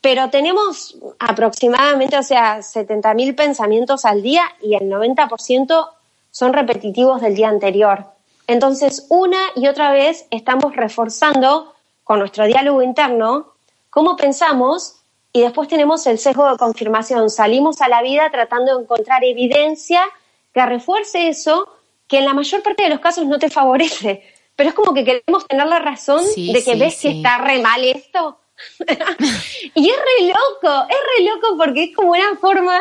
[0.02, 5.90] Pero tenemos aproximadamente, o sea, 70.000 pensamientos al día y el 90%
[6.32, 8.06] son repetitivos del día anterior.
[8.48, 13.54] Entonces, una y otra vez estamos reforzando con nuestro diálogo interno
[13.92, 15.03] cómo pensamos
[15.34, 17.32] y después tenemos el sesgo de confirmación.
[17.32, 20.04] Salimos a la vida tratando de encontrar evidencia
[20.54, 21.68] que refuerce eso,
[22.08, 24.24] que en la mayor parte de los casos no te favorece.
[24.56, 27.84] Pero es como que queremos tener la razón de que ves que está re mal
[27.84, 28.38] esto.
[29.74, 32.80] y es re loco, es re loco porque es como una forma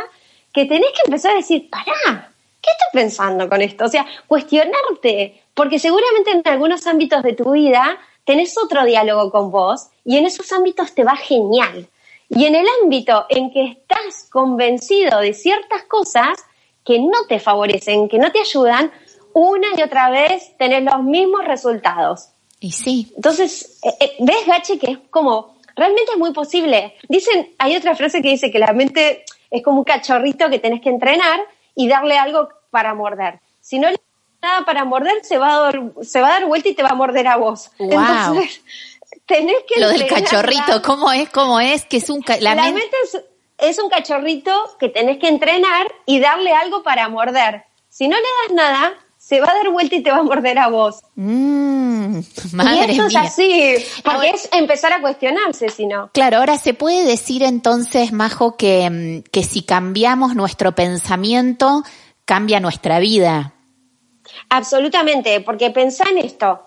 [0.53, 3.87] que tenés que empezar a decir, pará, ¿qué estoy pensando con esto?
[3.87, 9.51] O sea, cuestionarte, porque seguramente en algunos ámbitos de tu vida tenés otro diálogo con
[9.51, 11.89] vos y en esos ámbitos te va genial.
[12.35, 16.39] Y en el ámbito en que estás convencido de ciertas cosas
[16.85, 18.91] que no te favorecen, que no te ayudan,
[19.35, 22.31] una y otra vez tenés los mismos resultados.
[22.61, 23.13] Y sí.
[23.17, 26.95] Entonces, eh, eh, ¿ves, Gachi, que es como, realmente es muy posible?
[27.09, 30.81] Dicen, hay otra frase que dice que la mente es como un cachorrito que tenés
[30.81, 31.41] que entrenar
[31.75, 33.41] y darle algo para morder.
[33.61, 34.03] Si no le das
[34.41, 36.91] nada para morder, se va a dar, se va a dar vuelta y te va
[36.91, 37.71] a morder a vos.
[37.79, 38.63] Entonces,
[39.27, 41.29] tenés que Lo del cachorrito, ¿cómo es?
[41.31, 41.85] ¿Cómo es?
[41.85, 42.83] Que es un la, mente,
[43.59, 47.65] es, un cachorrito que tenés que entrenar y darle algo para morder.
[47.89, 50.59] Si no le das nada, se va a dar vuelta y te va a morder
[50.59, 51.01] a vos.
[51.15, 52.21] Mm,
[52.53, 56.11] madre y eso es así, porque es empezar a cuestionarse, si no.
[56.13, 61.85] Claro, ahora se puede decir entonces, Majo, que, mm, que si cambiamos nuestro pensamiento,
[62.25, 63.55] cambia nuestra vida.
[64.49, 66.63] Absolutamente, porque pensá en esto.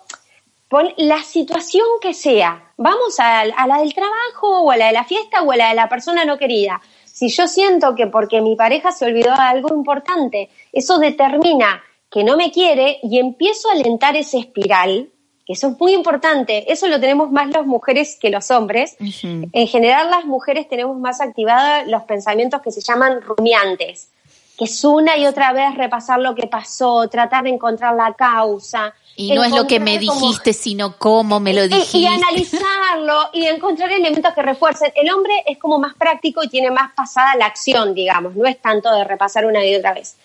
[0.75, 4.91] Pon la situación que sea, vamos a, a la del trabajo o a la de
[4.91, 6.81] la fiesta o a la de la persona no querida.
[7.05, 12.25] Si yo siento que porque mi pareja se olvidó de algo importante, eso determina que
[12.25, 15.07] no me quiere y empiezo a alentar ese espiral,
[15.45, 18.97] que eso es muy importante, eso lo tenemos más las mujeres que los hombres.
[18.99, 24.09] En general las mujeres tenemos más activados los pensamientos que se llaman rumiantes,
[24.57, 28.93] que es una y otra vez repasar lo que pasó, tratar de encontrar la causa.
[29.17, 31.97] Y no es lo que me dijiste, sino cómo me lo dijiste.
[31.99, 34.91] Y, analizarlo y encontrar elementos que refuercen.
[34.95, 38.61] El hombre es como más práctico y tiene más pasada la acción, digamos, no es
[38.61, 40.17] tanto de repasar una y otra vez.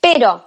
[0.00, 0.44] Pero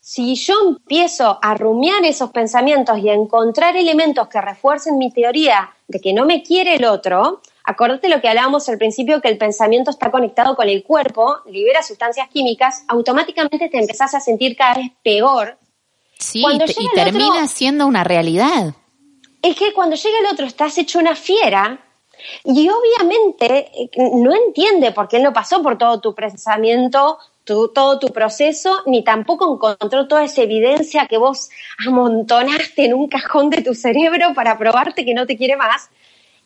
[0.00, 5.70] si yo empiezo a rumiar esos pensamientos y a encontrar elementos que refuercen mi teoría
[5.88, 9.38] de que no me quiere el otro, acordate lo que hablábamos al principio, que el
[9.38, 14.74] pensamiento está conectado con el cuerpo, libera sustancias químicas, automáticamente te empezás a sentir cada
[14.74, 15.56] vez peor.
[16.18, 18.74] Sí, y termina siendo una realidad.
[19.42, 21.78] Es que cuando llega el otro estás hecho una fiera
[22.44, 28.08] y obviamente eh, no entiende porque él no pasó por todo tu pensamiento todo tu
[28.08, 31.50] proceso, ni tampoco encontró toda esa evidencia que vos
[31.86, 35.90] amontonaste en un cajón de tu cerebro para probarte que no te quiere más.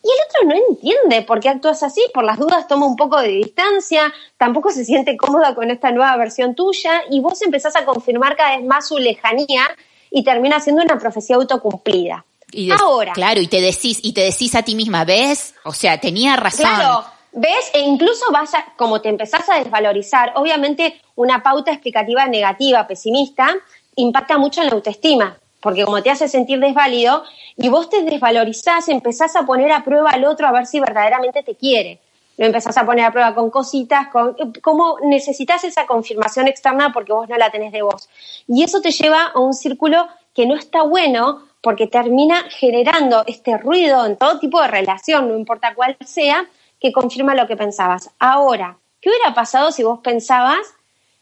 [0.08, 3.20] Y el otro no entiende por qué actúas así, por las dudas toma un poco
[3.20, 7.84] de distancia, tampoco se siente cómoda con esta nueva versión tuya y vos empezás a
[7.84, 9.68] confirmar cada vez más su lejanía
[10.10, 12.24] y termina siendo una profecía autocumplida.
[12.50, 13.12] Y Ahora.
[13.12, 15.54] Claro, y te decís, y te decís a ti misma, ¿ves?
[15.64, 16.64] O sea, tenía razón.
[16.64, 17.70] Claro, ¿Ves?
[17.74, 23.54] E incluso vas a, como te empezás a desvalorizar, obviamente una pauta explicativa negativa, pesimista,
[23.96, 27.24] impacta mucho en la autoestima, porque como te hace sentir desválido
[27.56, 31.42] y vos te desvalorizás, empezás a poner a prueba al otro a ver si verdaderamente
[31.42, 32.00] te quiere.
[32.36, 37.12] Lo empezás a poner a prueba con cositas, con cómo necesitas esa confirmación externa porque
[37.12, 38.08] vos no la tenés de vos.
[38.46, 43.58] Y eso te lleva a un círculo que no está bueno porque termina generando este
[43.58, 46.46] ruido en todo tipo de relación, no importa cuál sea,
[46.78, 48.10] que confirma lo que pensabas.
[48.20, 50.77] Ahora, ¿qué hubiera pasado si vos pensabas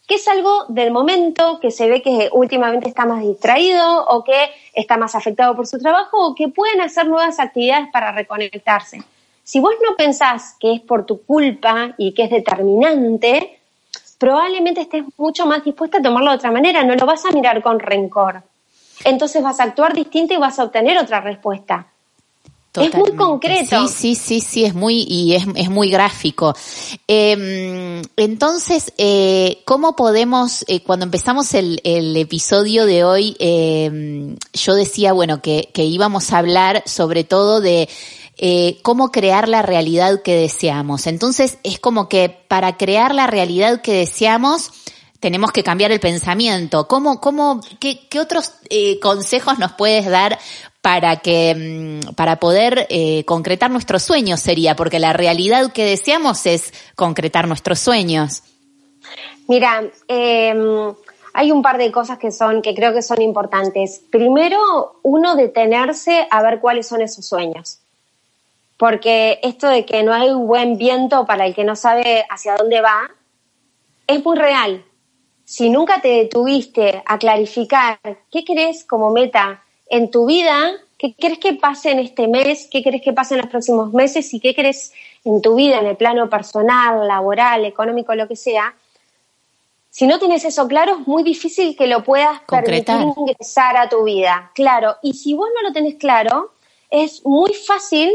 [0.06, 4.50] que es algo del momento, que se ve que últimamente está más distraído o que
[4.72, 9.02] está más afectado por su trabajo o que pueden hacer nuevas actividades para reconectarse?
[9.42, 13.60] Si vos no pensás que es por tu culpa y que es determinante,
[14.18, 17.62] probablemente estés mucho más dispuesta a tomarlo de otra manera, no lo vas a mirar
[17.62, 18.42] con rencor.
[19.04, 21.86] Entonces vas a actuar distinto y vas a obtener otra respuesta.
[22.82, 23.88] Es muy concreto.
[23.88, 26.54] Sí, sí, sí, sí, es muy, y es, es muy gráfico.
[27.06, 34.74] Em, entonces, eh, ¿cómo podemos, eh, cuando empezamos el, el, episodio de hoy, em, yo
[34.74, 37.88] decía, bueno, que, que íbamos a hablar sobre todo de
[38.38, 41.06] eh, cómo crear la realidad que deseamos.
[41.06, 44.72] Entonces, es como que para crear la realidad que deseamos,
[45.20, 46.86] tenemos que cambiar el pensamiento.
[46.86, 50.38] ¿Cómo, cómo, qué, qué otros eh, consejos nos puedes dar
[50.86, 56.46] para que mm, para poder eh, concretar nuestros sueños sería porque la realidad que deseamos
[56.46, 58.44] es concretar nuestros sueños.
[59.48, 60.94] Mira em,
[61.32, 64.00] hay un par de cosas que son que creo que son importantes.
[64.12, 64.60] Primero
[65.02, 67.80] uno detenerse a ver cuáles son esos sueños.
[68.76, 72.54] Porque esto de que no hay un buen viento para el que no sabe hacia
[72.54, 73.10] dónde va
[74.06, 74.84] es muy real.
[75.44, 77.98] Si nunca te detuviste a clarificar
[78.30, 82.82] qué querés como meta en tu vida, qué querés que pase en este mes, qué
[82.82, 84.92] querés que pase en los próximos meses y qué querés
[85.24, 88.74] en tu vida, en el plano personal, laboral, económico, lo que sea.
[89.90, 94.04] Si no tienes eso claro, es muy difícil que lo puedas permitir ingresar a tu
[94.04, 94.50] vida.
[94.54, 96.52] Claro, y si vos no lo tenés claro,
[96.90, 98.12] es muy fácil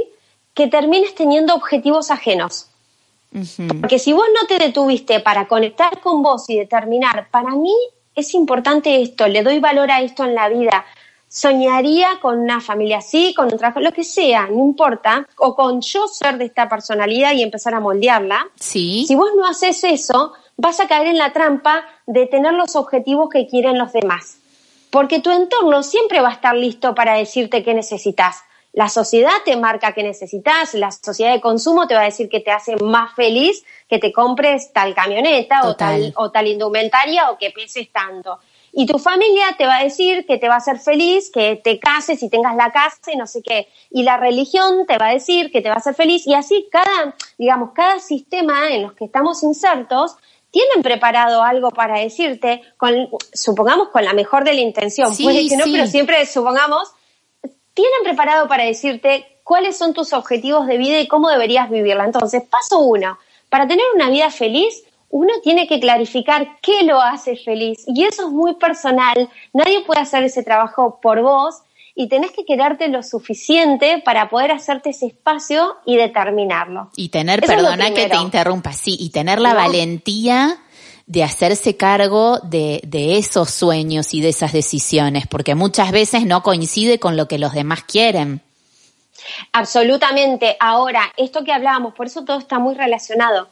[0.53, 2.67] que termines teniendo objetivos ajenos.
[3.80, 7.74] Porque si vos no te detuviste para conectar con vos y determinar, para mí
[8.13, 10.86] es importante esto, le doy valor a esto en la vida.
[11.34, 15.79] Soñaría con una familia así, con un trabajo, lo que sea, no importa, o con
[15.79, 18.49] yo ser de esta personalidad y empezar a moldearla.
[18.59, 19.05] Sí.
[19.07, 23.29] Si vos no haces eso, vas a caer en la trampa de tener los objetivos
[23.29, 24.39] que quieren los demás.
[24.89, 28.43] Porque tu entorno siempre va a estar listo para decirte qué necesitas.
[28.73, 32.41] La sociedad te marca qué necesitas, la sociedad de consumo te va a decir que
[32.41, 37.38] te hace más feliz que te compres tal camioneta o tal, o tal indumentaria o
[37.38, 38.39] que peses tanto.
[38.74, 41.80] Y tu familia te va a decir que te va a hacer feliz, que te
[41.80, 43.67] cases y tengas la casa y no sé qué.
[43.89, 46.26] Y la religión te va a decir que te va a hacer feliz.
[46.26, 50.15] Y así cada, digamos, cada sistema en los que estamos insertos
[50.51, 55.55] tienen preparado algo para decirte, con, supongamos con la mejor de la intención, puede que
[55.55, 56.91] no, pero siempre supongamos,
[57.74, 62.05] tienen preparado para decirte cuáles son tus objetivos de vida y cómo deberías vivirla.
[62.05, 63.17] Entonces, paso uno,
[63.49, 67.84] para tener una vida feliz, uno tiene que clarificar qué lo hace feliz.
[67.86, 69.30] Y eso es muy personal.
[69.53, 71.62] Nadie puede hacer ese trabajo por vos
[71.93, 76.89] y tenés que quedarte lo suficiente para poder hacerte ese espacio y determinarlo.
[76.95, 80.57] Y tener, perdona que te interrumpa, sí, y tener la valentía
[81.05, 86.41] de hacerse cargo de, de esos sueños y de esas decisiones, porque muchas veces no
[86.41, 88.41] coincide con lo que los demás quieren.
[89.51, 90.55] Absolutamente.
[90.62, 93.49] Ahora, esto que hablábamos, por eso todo está muy relacionado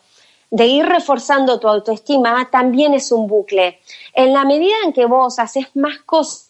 [0.51, 3.79] de ir reforzando tu autoestima también es un bucle.
[4.13, 6.49] En la medida en que vos haces más cosas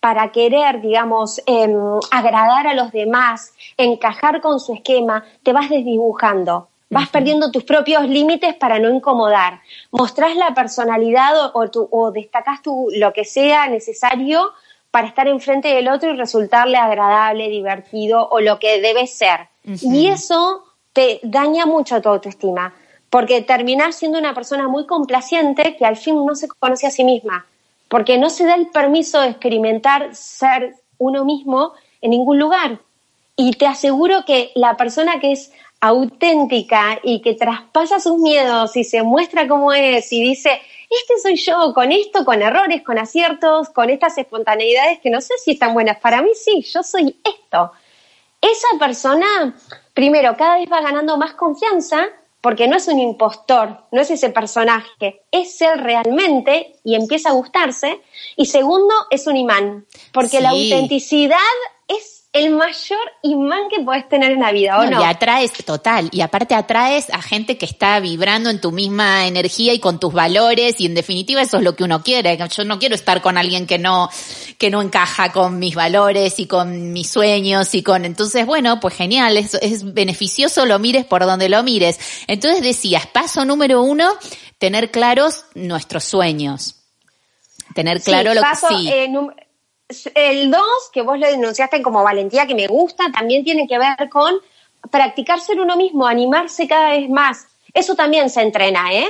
[0.00, 1.76] para querer, digamos, em,
[2.10, 6.68] agradar a los demás, encajar con su esquema, te vas desdibujando.
[6.88, 9.60] Vas perdiendo tus propios límites para no incomodar.
[9.90, 14.52] Mostrás la personalidad o, o, destacás tu, lo que sea necesario
[14.92, 19.48] para estar enfrente del otro y resultarle agradable, divertido o lo que debe ser.
[19.64, 22.72] Y eso te daña mucho tu autoestima
[23.10, 27.04] porque terminás siendo una persona muy complaciente que al fin no se conoce a sí
[27.04, 27.46] misma,
[27.88, 32.78] porque no se da el permiso de experimentar ser uno mismo en ningún lugar.
[33.36, 38.84] Y te aseguro que la persona que es auténtica y que traspasa sus miedos y
[38.84, 43.68] se muestra como es y dice, este soy yo, con esto, con errores, con aciertos,
[43.70, 45.98] con estas espontaneidades que no sé si están buenas.
[45.98, 47.72] Para mí sí, yo soy esto.
[48.40, 49.54] Esa persona,
[49.92, 52.08] primero, cada vez va ganando más confianza
[52.46, 57.32] porque no es un impostor, no es ese personaje, es él realmente y empieza a
[57.32, 58.00] gustarse.
[58.36, 61.40] Y segundo, es un imán, porque la autenticidad
[61.88, 66.08] es el mayor imán que puedes tener en la vida, ¿o no, Y atraes, total,
[66.12, 70.12] y aparte atraes a gente que está vibrando en tu misma energía y con tus
[70.12, 72.38] valores, y en definitiva eso es lo que uno quiere.
[72.54, 74.10] Yo no quiero estar con alguien que no,
[74.58, 78.94] que no encaja con mis valores y con mis sueños y con, entonces bueno, pues
[78.94, 81.98] genial, es, es beneficioso lo mires por donde lo mires.
[82.26, 84.12] Entonces decías, paso número uno,
[84.58, 86.76] tener claros nuestros sueños.
[87.74, 88.88] Tener claro lo que sí.
[88.88, 89.08] Eh,
[90.14, 90.62] el 2,
[90.92, 94.34] que vos lo denunciaste como valentía, que me gusta, también tiene que ver con
[94.90, 97.46] practicar ser uno mismo, animarse cada vez más.
[97.72, 99.08] Eso también se entrena, ¿eh?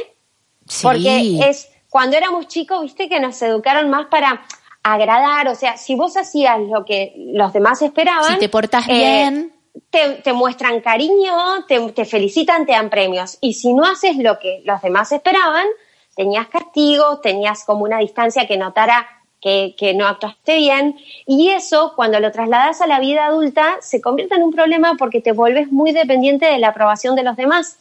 [0.66, 0.82] Sí.
[0.82, 4.44] Porque es cuando éramos chicos, viste que nos educaron más para
[4.82, 8.34] agradar, o sea, si vos hacías lo que los demás esperaban.
[8.34, 9.52] Si te portas bien.
[9.90, 13.36] Te, te, muestran cariño, te, te felicitan, te dan premios.
[13.42, 15.66] Y si no haces lo que los demás esperaban,
[16.14, 19.06] tenías castigos, tenías como una distancia que notara
[19.40, 20.96] que, no actuaste bien.
[21.26, 25.20] Y eso, cuando lo trasladas a la vida adulta, se convierte en un problema porque
[25.20, 27.78] te vuelves muy dependiente de la aprobación de los demás.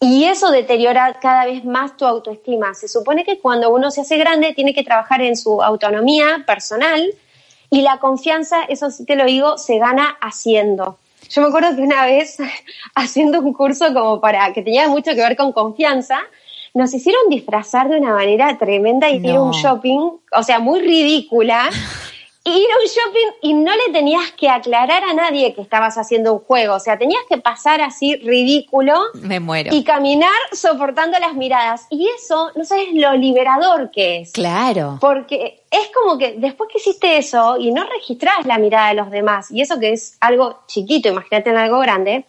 [0.00, 2.74] Y eso deteriora cada vez más tu autoestima.
[2.74, 7.14] Se supone que cuando uno se hace grande tiene que trabajar en su autonomía personal
[7.70, 10.98] y la confianza, eso sí te lo digo, se gana haciendo.
[11.30, 12.36] Yo me acuerdo que una vez
[12.94, 16.20] haciendo un curso como para que tenía mucho que ver con confianza,
[16.74, 19.98] nos hicieron disfrazar de una manera tremenda y ir a un shopping,
[20.32, 21.68] o sea, muy ridícula.
[22.44, 26.32] ir a un shopping y no le tenías que aclarar a nadie que estabas haciendo
[26.32, 29.70] un juego, o sea, tenías que pasar así ridículo Me muero.
[29.72, 31.86] y caminar soportando las miradas.
[31.90, 34.32] Y eso, no sabes lo liberador que es.
[34.32, 34.98] Claro.
[35.00, 39.10] Porque es como que después que hiciste eso y no registrás la mirada de los
[39.10, 42.26] demás, y eso que es algo chiquito, imagínate en algo grande,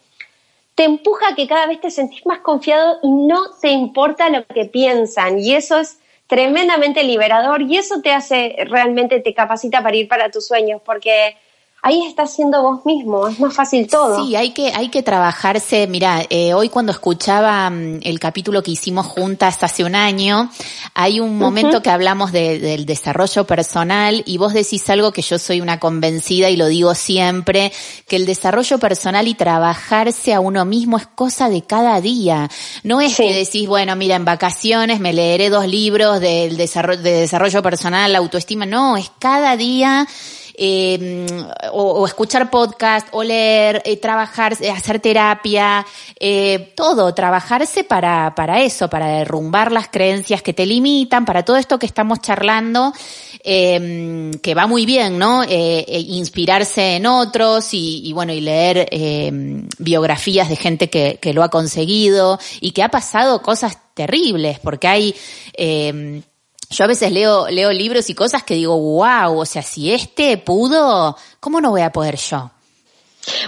[0.74, 4.46] te empuja a que cada vez te sentís más confiado y no te importa lo
[4.46, 5.38] que piensan.
[5.38, 10.30] Y eso es tremendamente liberador y eso te hace, realmente te capacita para ir para
[10.30, 11.36] tus sueños, porque
[11.84, 14.24] ahí estás siendo vos mismo, es más fácil todo.
[14.24, 15.86] Sí, hay que, hay que trabajarse.
[15.86, 20.50] Mira, eh, hoy cuando escuchaba mm, el capítulo que hicimos juntas hace un año,
[20.94, 25.60] hay un momento que hablamos del desarrollo personal y vos decís algo que yo soy
[25.60, 27.70] una convencida y lo digo siempre,
[28.08, 32.48] que el desarrollo personal y trabajarse a uno mismo es cosa de cada día.
[32.82, 37.12] No es que decís, bueno, mira, en vacaciones me leeré dos libros del desarrollo, de
[37.12, 38.64] desarrollo personal, la autoestima.
[38.64, 40.08] No, es cada día
[40.54, 41.26] eh,
[41.72, 45.84] o, escuchar podcast, o leer, eh, trabajar, eh, hacer terapia,
[46.18, 51.56] eh, todo, trabajarse para, para eso, para derrumbar las creencias que te limitan, para todo
[51.56, 52.92] esto que estamos charlando,
[53.42, 55.42] eh, que va muy bien, ¿no?
[55.42, 58.88] Eh, inspirarse en otros y, y bueno, y leer
[59.78, 64.88] biografías de gente que, que lo ha conseguido y que ha pasado cosas terribles, porque
[64.88, 65.14] hay,
[65.56, 66.22] eh,
[66.70, 70.38] yo a veces leo, leo libros y cosas que digo, wow, o sea, si este
[70.38, 72.50] pudo, ¿cómo no voy a poder yo?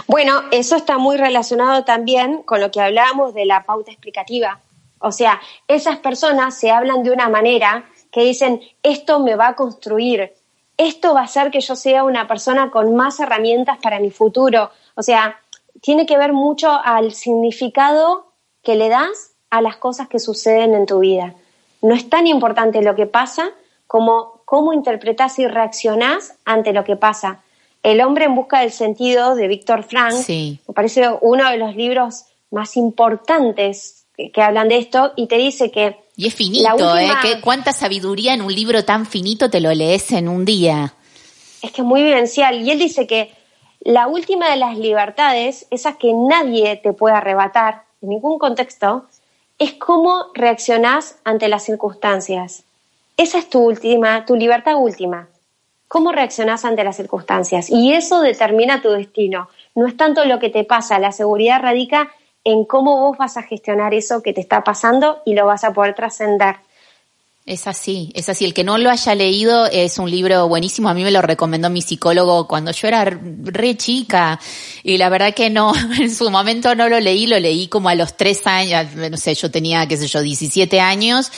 [0.07, 4.59] Bueno, eso está muy relacionado también con lo que hablábamos de la pauta explicativa.
[4.99, 9.55] O sea, esas personas se hablan de una manera que dicen, esto me va a
[9.55, 10.33] construir,
[10.77, 14.71] esto va a hacer que yo sea una persona con más herramientas para mi futuro.
[14.95, 15.39] O sea,
[15.81, 18.31] tiene que ver mucho al significado
[18.63, 21.35] que le das a las cosas que suceden en tu vida.
[21.81, 23.49] No es tan importante lo que pasa
[23.85, 27.41] como cómo interpretas y reaccionás ante lo que pasa.
[27.83, 32.25] El hombre en busca del sentido de Víctor Frank me parece uno de los libros
[32.51, 35.97] más importantes que, hablan de esto y te dice que...
[36.15, 37.09] Y es finito, ¿eh?
[37.43, 40.95] ¿Cuánta sabiduría en un libro tan finito te lo lees en un día?
[41.61, 42.61] Es que es muy vivencial.
[42.65, 43.31] Y él dice que
[43.81, 49.05] la última de las libertades, esa que nadie te puede arrebatar en ningún contexto,
[49.59, 52.63] es cómo reaccionás ante las circunstancias.
[53.17, 55.27] Esa es tu última, tu libertad última.
[55.87, 57.69] ¿Cómo reaccionás ante las circunstancias?
[57.69, 59.49] Y eso determina tu destino.
[59.73, 62.11] No es tanto lo que te pasa, la seguridad radica
[62.43, 65.73] en cómo vos vas a gestionar eso que te está pasando y lo vas a
[65.73, 66.57] poder trascender.
[67.47, 68.43] Es así, es así.
[68.43, 70.89] El que no lo haya leído es un libro buenísimo.
[70.89, 74.37] A mí me lo recomendó mi psicólogo cuando yo era re chica.
[74.83, 77.95] Y la verdad que no, en su momento no lo leí, lo leí como a
[77.95, 81.31] los tres años, no sé, yo tenía, qué sé yo, 17 años.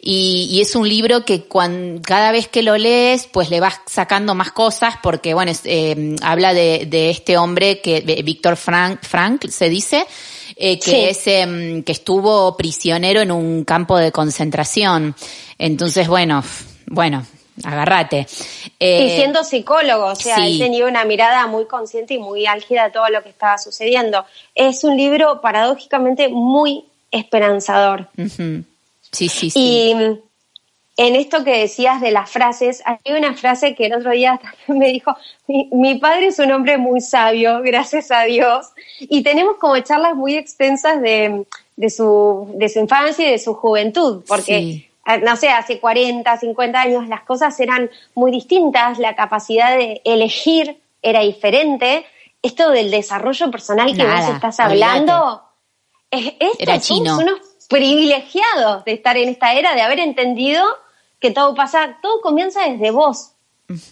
[0.00, 4.34] Y, es un libro que cuando, cada vez que lo lees, pues le vas sacando
[4.34, 9.68] más cosas porque, bueno, eh, habla de, de este hombre que, Víctor Frank, Frank se
[9.68, 10.08] dice,
[10.56, 15.14] eh, que es em, que estuvo prisionero en un campo de concentración.
[15.58, 16.42] Entonces, bueno,
[16.86, 17.24] bueno,
[17.64, 18.26] agárrate.
[18.78, 22.84] Eh, y siendo psicólogo, o sea, él tenía una mirada muy consciente y muy álgida
[22.84, 24.24] de todo lo que estaba sucediendo.
[24.54, 28.08] Es un libro paradójicamente muy esperanzador.
[28.16, 29.52] Sí, sí, sí.
[29.54, 29.94] Y
[31.02, 34.88] en esto que decías de las frases, hay una frase que el otro día me
[34.88, 35.16] dijo,
[35.48, 38.68] mi, padre es un hombre muy sabio, gracias a Dios,
[39.00, 41.44] y tenemos como charlas muy extensas de,
[41.76, 46.36] de, su, de su infancia y de su juventud, porque, eh, no sé, hace 40,
[46.36, 52.06] 50 años las cosas eran muy distintas, la capacidad de elegir era diferente,
[52.42, 55.42] esto del desarrollo personal que vos estás hablando,
[56.12, 57.18] es, era chino.
[57.18, 60.62] unos privilegiados de estar en esta era, de haber entendido
[61.22, 63.30] que todo pasa, todo comienza desde vos.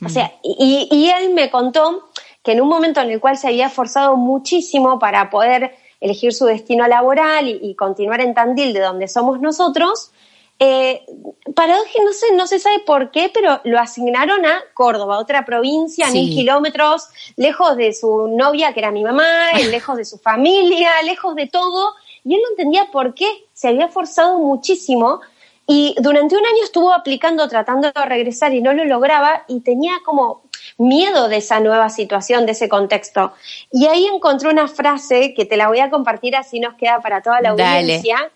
[0.04, 2.10] O sea, y, él me contó
[2.42, 6.44] que en un momento en el cual se había esforzado muchísimo para poder elegir su
[6.44, 10.10] destino laboral y, continuar en Tandil, de donde somos nosotros,
[10.58, 11.06] eh,
[11.46, 16.28] no sé, no se sabe por qué, pero lo asignaron a Córdoba, otra provincia, mil
[16.34, 21.46] kilómetros, lejos de su novia, que era mi mamá, lejos de su familia, lejos de
[21.46, 23.28] todo, y él no entendía por qué.
[23.54, 25.20] Se había esforzado muchísimo
[25.66, 29.92] y durante un año estuvo aplicando, tratando de regresar y no lo lograba y tenía
[30.04, 30.42] como
[30.78, 33.32] miedo de esa nueva situación, de ese contexto.
[33.70, 37.22] Y ahí encontré una frase que te la voy a compartir así nos queda para
[37.22, 38.32] toda la audiencia,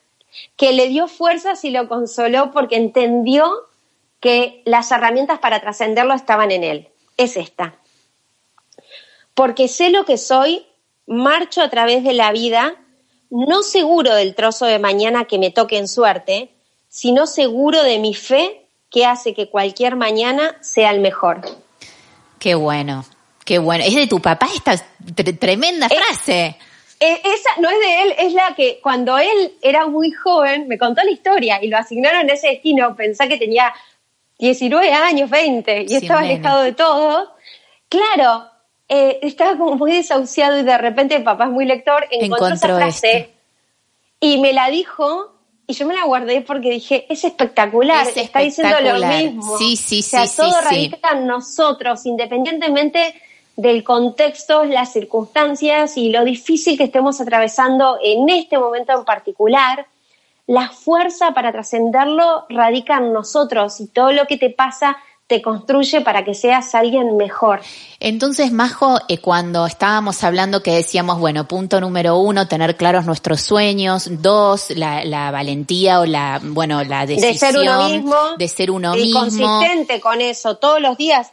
[0.57, 3.51] que le dio fuerzas y lo consoló porque entendió
[4.20, 6.89] que las herramientas para trascenderlo estaban en él.
[7.16, 7.75] Es esta.
[9.35, 10.66] Porque sé lo que soy,
[11.07, 12.77] marcho a través de la vida,
[13.31, 16.53] no seguro del trozo de mañana que me toque en suerte,
[16.95, 21.40] sino seguro de mi fe que hace que cualquier mañana sea el mejor.
[22.38, 23.05] Qué bueno,
[23.45, 23.82] qué bueno.
[23.84, 24.76] Es de tu papá esta
[25.40, 26.57] tremenda frase.
[27.01, 31.03] esa no es de él, es la que cuando él era muy joven me contó
[31.03, 33.74] la historia y lo asignaron a ese destino, pensá que tenía
[34.38, 37.34] 19 años, 20 y estaba alejado de todo.
[37.88, 38.49] Claro,
[38.88, 42.68] eh, estaba como muy desahuciado y de repente el papá es muy lector, encontró, esa
[42.68, 43.34] frase
[44.20, 45.34] y me la dijo
[45.66, 49.58] y yo me la guardé porque dije, es espectacular, está diciendo lo mismo.
[49.58, 50.16] Sí, sí, sí.
[50.16, 53.14] O sea, todo radica en nosotros, independientemente
[53.56, 59.86] del contexto, las circunstancias y lo difícil que estemos atravesando en este momento en particular,
[60.46, 64.96] la fuerza para trascenderlo radica en nosotros y todo lo que te pasa
[65.27, 67.61] te construye para que seas alguien mejor.
[67.99, 73.41] Entonces, Majo, eh, cuando estábamos hablando que decíamos, bueno, punto número uno, tener claros nuestros
[73.41, 78.70] sueños, dos, la, valentía o la, bueno, la decisión de ser uno mismo, de ser
[78.70, 81.33] uno y consistente con eso todos los días.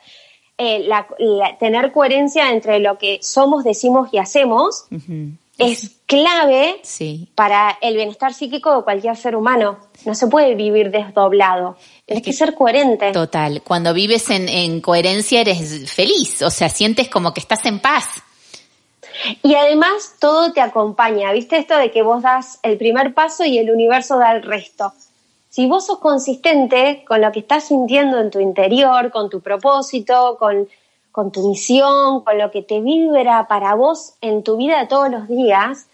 [0.58, 0.88] Eh,
[1.60, 4.86] tener coherencia entre lo que somos, decimos y hacemos
[5.62, 6.82] es clave
[7.36, 9.78] para el bienestar psíquico de cualquier ser humano.
[10.06, 11.78] No se puede vivir desdoblado.
[12.06, 13.12] Tienes que, ser coherente.
[13.12, 13.62] Total.
[13.62, 18.24] Cuando vives en, coherencia eres feliz, o sea, sientes como que estás en paz.
[19.44, 23.60] Y además todo te acompaña, ¿viste esto de que vos das el primer paso y
[23.60, 24.94] el universo da el resto?
[25.50, 30.38] Si vos sos consistente con lo que estás sintiendo en tu interior, con tu propósito,
[30.40, 30.68] con
[31.12, 35.10] con tu misión, con lo que te vibra para vos en tu vida de todos
[35.10, 35.88] los días,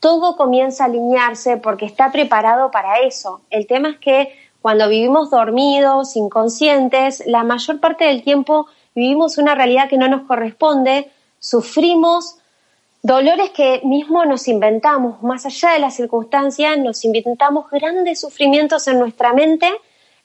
[0.00, 3.42] todo comienza a alinearse porque está preparado para eso.
[3.50, 9.54] El tema es que cuando vivimos dormidos, inconscientes, la mayor parte del tiempo vivimos una
[9.54, 12.36] realidad que no nos corresponde, sufrimos
[13.02, 18.98] dolores que mismo nos inventamos, más allá de las circunstancias, nos inventamos grandes sufrimientos en
[18.98, 19.70] nuestra mente,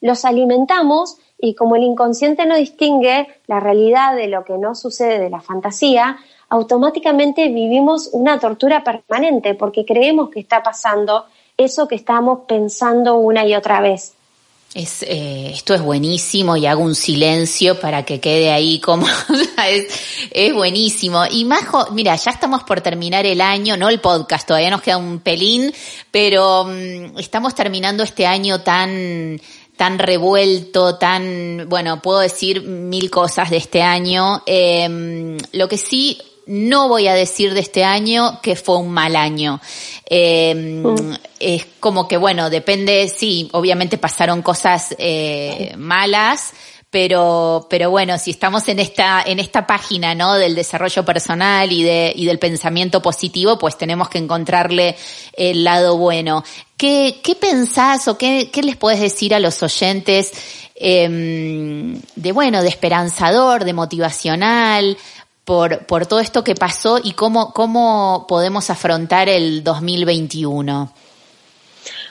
[0.00, 5.18] los alimentamos y como el inconsciente no distingue la realidad de lo que no sucede
[5.18, 6.18] de la fantasía,
[6.48, 11.26] automáticamente vivimos una tortura permanente porque creemos que está pasando
[11.56, 14.12] eso que estamos pensando una y otra vez.
[14.74, 19.06] Eh, esto es buenísimo y hago un silencio para que quede ahí como
[19.68, 19.86] es,
[20.30, 21.24] es, buenísimo.
[21.30, 24.98] Y Majo, mira, ya estamos por terminar el año, no el podcast, todavía nos queda
[24.98, 25.72] un pelín,
[26.10, 29.40] pero mm, estamos terminando este año tan
[29.76, 34.42] tan revuelto, tan, bueno, puedo decir mil cosas de este año.
[34.46, 39.16] Em, lo que sí no voy a decir de este año que fue un mal
[39.16, 39.60] año.
[40.06, 41.16] Em, mm.
[41.38, 46.54] Es como que, bueno, depende, sí, obviamente pasaron cosas eh, malas,
[46.90, 50.34] pero, pero bueno, si estamos en esta, en esta página, ¿no?
[50.34, 54.96] Del desarrollo personal y de, y del pensamiento positivo, pues tenemos que encontrarle
[55.32, 56.44] el lado bueno.
[56.76, 60.32] ¿Qué, qué pensás o qué, qué les puedes decir a los oyentes,
[60.74, 64.96] eh, de bueno, de esperanzador, de motivacional,
[65.46, 70.92] por, por todo esto que pasó y cómo, cómo podemos afrontar el 2021?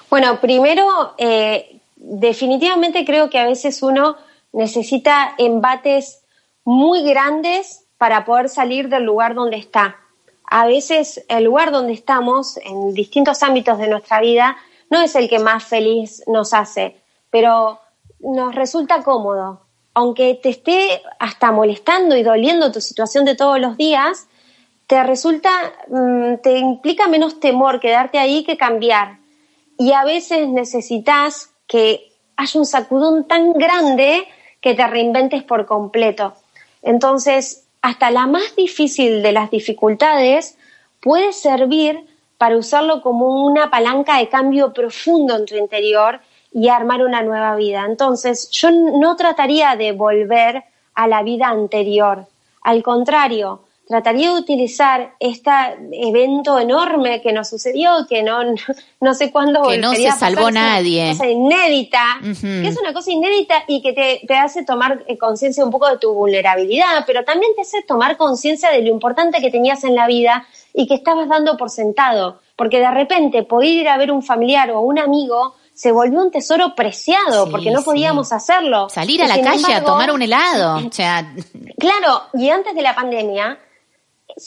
[0.09, 4.15] Bueno, primero, eh, definitivamente creo que a veces uno
[4.55, 6.23] necesita embates
[6.63, 9.97] muy grandes para poder salir del lugar donde está.
[10.45, 14.55] A veces el lugar donde estamos, en distintos ámbitos de nuestra vida,
[14.89, 17.79] no es el que más feliz nos hace, pero
[18.19, 19.61] nos resulta cómodo.
[19.93, 24.27] Aunque te esté hasta molestando y doliendo tu situación de todos los días,
[24.87, 25.49] te resulta,
[25.89, 29.17] mm, te implica menos temor quedarte ahí que cambiar.
[29.77, 34.27] Y a veces necesitas que haya un sacudón tan grande
[34.65, 36.33] que te reinventes por completo.
[36.81, 40.57] Entonces, hasta la más difícil de las dificultades
[41.01, 41.99] puede servir
[42.39, 46.19] para usarlo como una palanca de cambio profundo en tu interior
[46.51, 47.85] y armar una nueva vida.
[47.87, 50.63] Entonces, yo no trataría de volver
[50.95, 52.25] a la vida anterior.
[52.63, 55.51] Al contrario, trataría de utilizar este
[55.91, 58.39] evento enorme que nos sucedió, que no,
[59.01, 63.63] no sé cuándo que no se salvó nadie, cosa inédita, que es una cosa inédita
[63.67, 67.53] y que te, te hace tomar eh, conciencia un poco de tu vulnerabilidad, pero también
[67.55, 71.29] te hace tomar conciencia de lo importante que tenías en la vida y que estabas
[71.29, 75.55] dando por sentado, porque de repente poder ir a ver un familiar o un amigo
[75.75, 78.87] se volvió un tesoro preciado porque no podíamos hacerlo.
[78.89, 80.87] Salir a la calle a tomar un helado.
[80.87, 81.33] O sea...
[81.77, 83.59] Claro, y antes de la pandemia,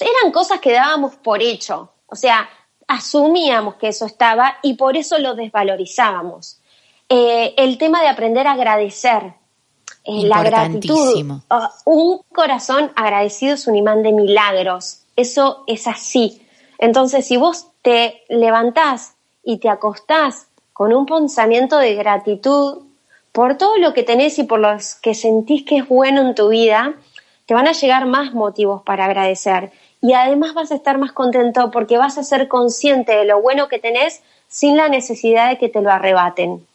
[0.00, 2.48] eran cosas que dábamos por hecho, o sea,
[2.86, 6.60] asumíamos que eso estaba y por eso lo desvalorizábamos.
[7.08, 9.34] Eh, el tema de aprender a agradecer,
[10.04, 16.42] eh, la gratitud, ah, un corazón agradecido es un imán de milagros, eso es así.
[16.78, 22.84] Entonces, si vos te levantás y te acostás con un pensamiento de gratitud
[23.32, 26.48] por todo lo que tenés y por lo que sentís que es bueno en tu
[26.48, 26.94] vida,
[27.48, 29.72] te van a llegar más motivos para agradecer.
[30.02, 33.68] Y además vas a estar más contento porque vas a ser consciente de lo bueno
[33.68, 36.66] que tenés sin la necesidad de que te lo arrebaten.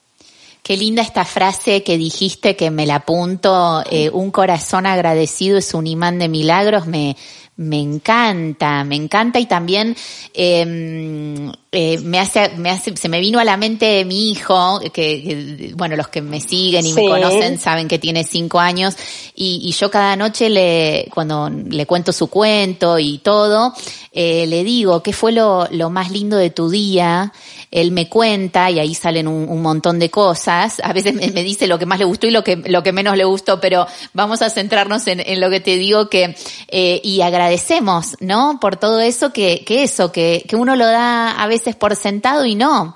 [0.63, 5.75] Qué linda esta frase que dijiste que me la apunto, eh, un corazón agradecido es
[5.75, 7.17] un imán de milagros, me,
[7.55, 9.95] me encanta, me encanta y también
[10.33, 15.73] eh, eh, me, hace, me hace, se me vino a la mente mi hijo, que,
[15.75, 18.95] bueno, los que me siguen y me conocen saben que tiene cinco años,
[19.35, 23.73] y, y, yo cada noche le, cuando le cuento su cuento y todo,
[24.11, 27.33] eh, le digo, ¿qué fue lo, lo más lindo de tu día?
[27.71, 30.79] Él me cuenta y ahí salen un, un montón de cosas.
[30.83, 32.91] A veces me, me, dice lo que más le gustó y lo que, lo que
[32.91, 36.35] menos le gustó, pero vamos a centrarnos en, en lo que te digo que,
[36.67, 38.59] eh, y agradecemos, ¿no?
[38.61, 42.45] Por todo eso que, que eso, que, que uno lo da a veces por sentado
[42.45, 42.95] y no.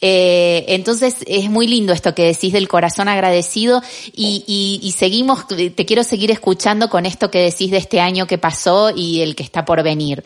[0.00, 3.82] Eh, entonces es muy lindo esto que decís del corazón agradecido
[4.12, 8.26] y, y, y, seguimos, te quiero seguir escuchando con esto que decís de este año
[8.26, 10.24] que pasó y el que está por venir.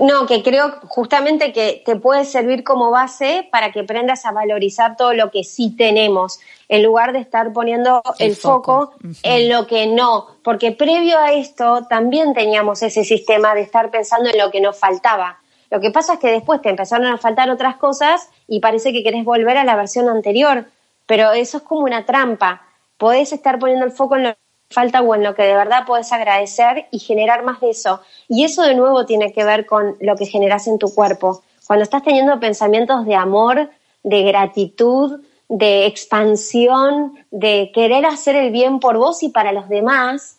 [0.00, 4.96] No, que creo justamente que te puede servir como base para que aprendas a valorizar
[4.96, 9.08] todo lo que sí tenemos, en lugar de estar poniendo el, el foco, foco uh
[9.08, 9.18] -huh.
[9.22, 14.30] en lo que no, porque previo a esto también teníamos ese sistema de estar pensando
[14.30, 15.41] en lo que nos faltaba.
[15.72, 19.02] Lo que pasa es que después te empezaron a faltar otras cosas y parece que
[19.02, 20.66] querés volver a la versión anterior,
[21.06, 22.60] pero eso es como una trampa.
[22.98, 25.86] Podés estar poniendo el foco en lo que falta o en lo que de verdad
[25.86, 28.02] podés agradecer y generar más de eso.
[28.28, 31.42] Y eso de nuevo tiene que ver con lo que generas en tu cuerpo.
[31.66, 33.70] Cuando estás teniendo pensamientos de amor,
[34.02, 40.36] de gratitud, de expansión, de querer hacer el bien por vos y para los demás,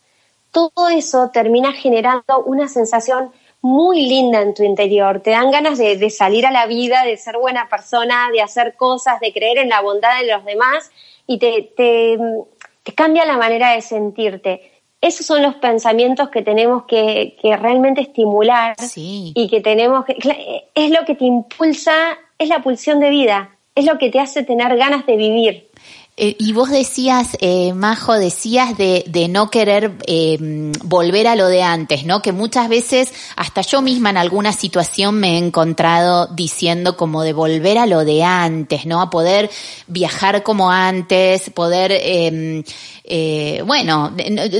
[0.52, 3.32] todo eso termina generando una sensación
[3.64, 5.20] muy linda en tu interior.
[5.20, 8.74] Te dan ganas de, de, salir a la vida, de ser buena persona, de hacer
[8.76, 10.90] cosas, de creer en la bondad de los demás
[11.26, 12.18] y te, te,
[12.82, 14.70] te cambia la manera de sentirte.
[15.00, 19.32] Esos son los pensamientos que tenemos que, que realmente estimular sí.
[19.34, 20.18] y que tenemos que...
[20.74, 24.42] Es lo que te impulsa, es la pulsión de vida, es lo que te hace
[24.42, 25.70] tener ganas de vivir.
[26.16, 31.48] Eh, y vos decías, eh, Majo, decías de, de no querer eh, volver a lo
[31.48, 32.22] de antes, ¿no?
[32.22, 37.32] Que muchas veces, hasta yo misma en alguna situación me he encontrado diciendo como de
[37.32, 39.00] volver a lo de antes, ¿no?
[39.00, 39.50] A poder
[39.88, 41.90] viajar como antes, poder,
[43.06, 44.12] eh, bueno,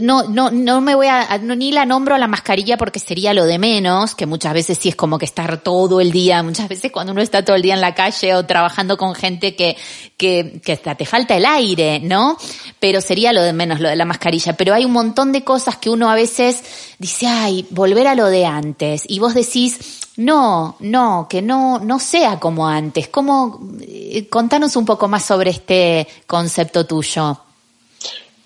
[0.03, 3.33] no, no, no me voy a, no, ni la nombro a la mascarilla porque sería
[3.33, 6.69] lo de menos, que muchas veces sí es como que estar todo el día, muchas
[6.69, 9.79] veces cuando uno está todo el día en la calle o trabajando con gente que,
[10.19, 12.37] que, que hasta te falta el aire, ¿no?
[12.79, 14.53] Pero sería lo de menos, lo de la mascarilla.
[14.53, 16.63] Pero hay un montón de cosas que uno a veces
[16.99, 19.05] dice, ay, volver a lo de antes.
[19.09, 23.09] Y vos decís, no, no, que no, no sea como antes.
[23.09, 27.41] ¿Cómo, eh, contanos un poco más sobre este concepto tuyo.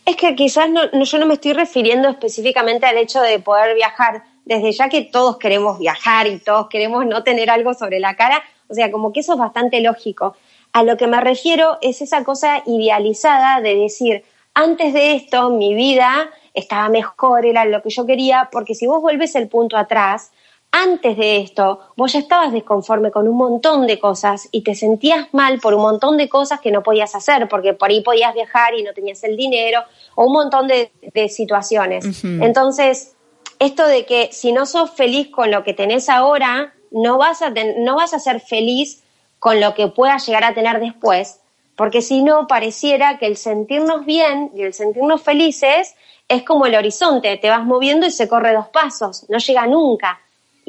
[0.09, 3.75] Es que quizás no, no, yo no me estoy refiriendo específicamente al hecho de poder
[3.75, 8.17] viajar, desde ya que todos queremos viajar y todos queremos no tener algo sobre la
[8.17, 10.35] cara, o sea, como que eso es bastante lógico.
[10.73, 15.75] A lo que me refiero es esa cosa idealizada de decir, antes de esto mi
[15.75, 20.33] vida estaba mejor, era lo que yo quería, porque si vos vuelves el punto atrás,
[20.71, 25.33] antes de esto, vos ya estabas desconforme con un montón de cosas y te sentías
[25.33, 28.75] mal por un montón de cosas que no podías hacer, porque por ahí podías viajar
[28.75, 29.83] y no tenías el dinero,
[30.15, 32.05] o un montón de, de situaciones.
[32.05, 32.45] Uh -huh.
[32.45, 33.17] Entonces,
[33.59, 37.53] esto de que si no sos feliz con lo que tenés ahora, no vas a,
[37.53, 39.03] ten, no vas a ser feliz
[39.39, 41.41] con lo que puedas llegar a tener después,
[41.77, 45.95] porque si no, pareciera que el sentirnos bien y el sentirnos felices
[46.29, 50.21] es como el horizonte, te vas moviendo y se corre dos pasos, no llega nunca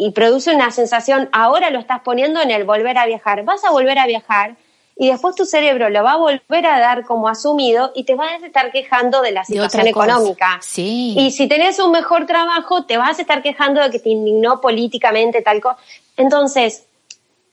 [0.01, 3.71] y produce una sensación, ahora lo estás poniendo en el volver a viajar, vas a
[3.71, 4.55] volver a viajar
[4.95, 8.41] y después tu cerebro lo va a volver a dar como asumido y te vas
[8.41, 10.57] a estar quejando de la situación de económica.
[10.61, 11.15] Sí.
[11.17, 14.61] Y si tenés un mejor trabajo, te vas a estar quejando de que te indignó
[14.61, 15.77] políticamente tal cosa.
[16.15, 16.85] Entonces,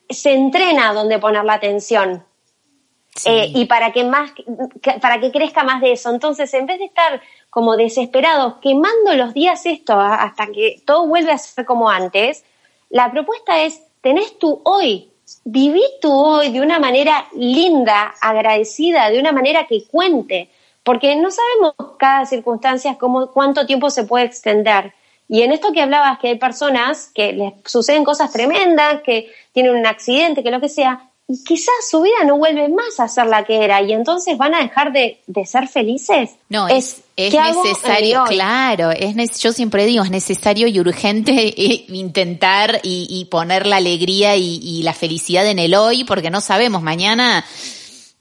[0.09, 2.23] se entrena donde poner la atención.
[3.13, 3.29] Sí.
[3.29, 4.31] Eh, y para que más,
[5.01, 6.11] para que crezca más de eso.
[6.11, 7.21] Entonces, en vez de estar
[7.57, 12.45] como desesperados, quemando los días esto hasta que todo vuelve a ser como antes,
[12.91, 15.09] la propuesta es, tenés tu hoy,
[15.43, 20.51] viví tu hoy de una manera linda, agradecida, de una manera que cuente,
[20.83, 24.93] porque no sabemos cada circunstancia cómo, cuánto tiempo se puede extender.
[25.27, 29.75] Y en esto que hablabas, que hay personas que les suceden cosas tremendas, que tienen
[29.75, 33.27] un accidente, que lo que sea, y quizás su vida no vuelve más a ser
[33.27, 36.31] la que era y entonces van a dejar de, de ser felices.
[36.47, 41.53] No, es, es, es necesario, claro, es, yo siempre digo, es necesario y urgente
[41.89, 46.39] intentar y, y poner la alegría y, y, la felicidad en el hoy porque no
[46.39, 47.43] sabemos mañana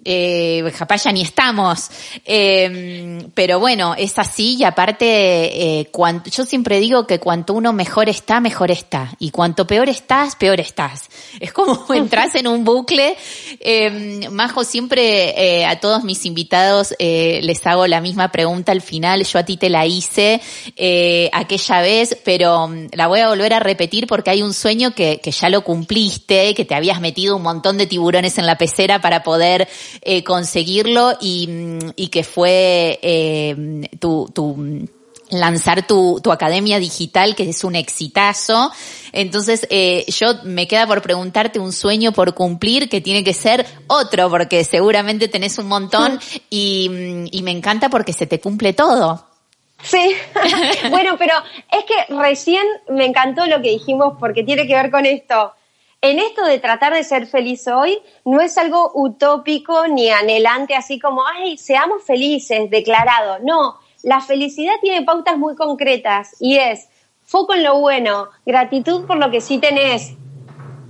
[0.06, 1.90] eh, capaz ya ni estamos.
[2.24, 7.72] Eh, pero bueno, es así y aparte, eh, cuanto, yo siempre digo que cuanto uno
[7.72, 9.12] mejor está, mejor está.
[9.18, 11.08] Y cuanto peor estás, peor estás.
[11.40, 13.16] Es como entras en un bucle.
[13.60, 18.82] Eh, Majo, siempre eh, a todos mis invitados eh, les hago la misma pregunta al
[18.82, 19.24] final.
[19.24, 20.40] Yo a ti te la hice
[20.76, 24.94] eh, aquella vez, pero mm, la voy a volver a repetir porque hay un sueño
[24.94, 28.56] que, que ya lo cumpliste, que te habías metido un montón de tiburones en la
[28.56, 29.68] pecera para poder
[30.02, 31.48] eh, conseguirlo y,
[31.96, 34.86] y que fue eh, tu, tu
[35.30, 38.70] lanzar tu, tu academia digital, que es un exitazo.
[39.12, 43.66] Entonces, eh, yo me queda por preguntarte un sueño por cumplir que tiene que ser
[43.86, 46.20] otro, porque seguramente tenés un montón
[46.50, 49.24] y, mm, y me encanta porque se te cumple todo.
[49.82, 50.14] Sí,
[50.90, 51.34] bueno, pero
[51.70, 55.52] es que recién me encantó lo que dijimos porque tiene que ver con esto.
[56.00, 60.98] En esto de tratar de ser feliz hoy, no es algo utópico ni anhelante, así
[60.98, 63.38] como, ay, seamos felices, declarado.
[63.40, 66.88] No, la felicidad tiene pautas muy concretas y es
[67.24, 70.14] foco en lo bueno, gratitud por lo que sí tenés,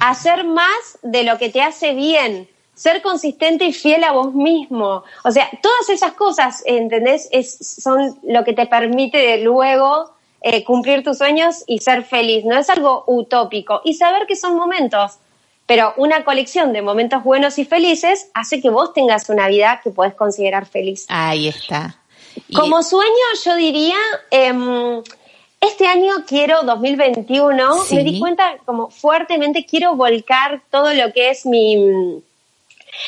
[0.01, 5.03] hacer más de lo que te hace bien, ser consistente y fiel a vos mismo.
[5.25, 7.29] O sea, todas esas cosas, ¿entendés?
[7.33, 10.16] Es, son lo que te permite de luego
[10.49, 12.44] eh, cumplir tus sueños y ser feliz.
[12.44, 13.80] No es algo utópico.
[13.84, 15.18] Y saber que son momentos.
[15.66, 19.90] Pero una colección de momentos buenos y felices hace que vos tengas una vida que
[19.90, 21.05] puedes considerar feliz.
[21.09, 21.97] Ahí está.
[22.49, 23.97] Y- Como sueño, yo diría,
[24.30, 25.03] em,
[25.61, 27.97] este año quiero, 2021, Sí.
[27.97, 32.22] me di cuenta como fuertemente quiero volcar todo lo que es mi,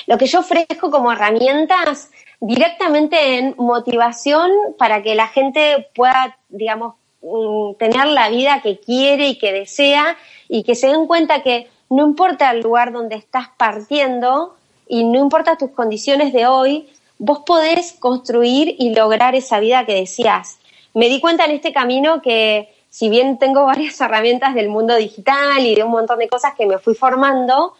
[0.09, 2.11] lo que yo ofrezco como herramientas
[2.41, 9.29] directamente en motivación para que la gente pueda, digamos, mm, tener la vida que quiere
[9.29, 10.17] y que desea
[10.49, 14.57] y que se den cuenta que no importa el lugar donde estás partiendo
[14.87, 16.89] y no importa tus condiciones de hoy,
[17.19, 20.59] vos podés construir y lograr esa vida que deseas.
[20.95, 25.65] Me di cuenta en este camino que si bien tengo varias herramientas del mundo digital
[25.65, 27.75] y de un montón de cosas que me fui formando,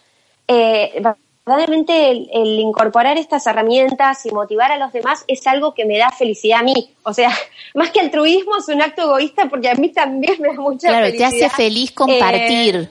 [0.47, 1.01] eh,
[1.49, 5.97] verdaderamente el, el incorporar estas herramientas y motivar a los demás es algo que me
[5.97, 6.93] da felicidad a mí.
[7.03, 7.31] O sea,
[7.73, 11.07] más que altruismo es un acto egoísta porque a mí también me da mucha claro,
[11.07, 11.47] te felicidad.
[11.47, 12.75] hace feliz compartir.
[12.75, 12.89] Eh,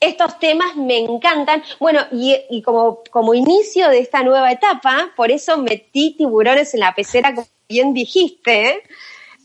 [0.00, 1.62] estos temas me encantan.
[1.78, 6.80] Bueno, y, y como, como inicio de esta nueva etapa, por eso metí tiburones en
[6.80, 8.68] la pecera, como bien dijiste.
[8.68, 8.82] ¿eh?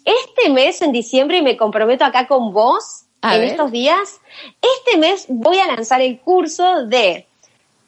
[0.05, 3.51] Este mes, en diciembre, y me comprometo acá con vos, A en ver.
[3.51, 4.19] estos días,
[4.61, 7.27] este mes voy a lanzar el curso de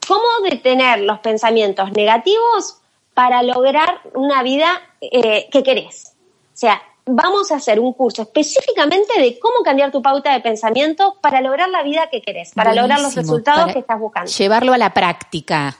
[0.08, 2.78] cómo detener los pensamientos negativos
[3.14, 6.14] para lograr una vida eh, que querés.
[6.54, 11.18] O sea, vamos a hacer un curso específicamente de cómo cambiar tu pauta de pensamiento
[11.22, 14.32] para lograr la vida que querés, para lograr los resultados que estás buscando.
[14.32, 15.78] Llevarlo a la práctica.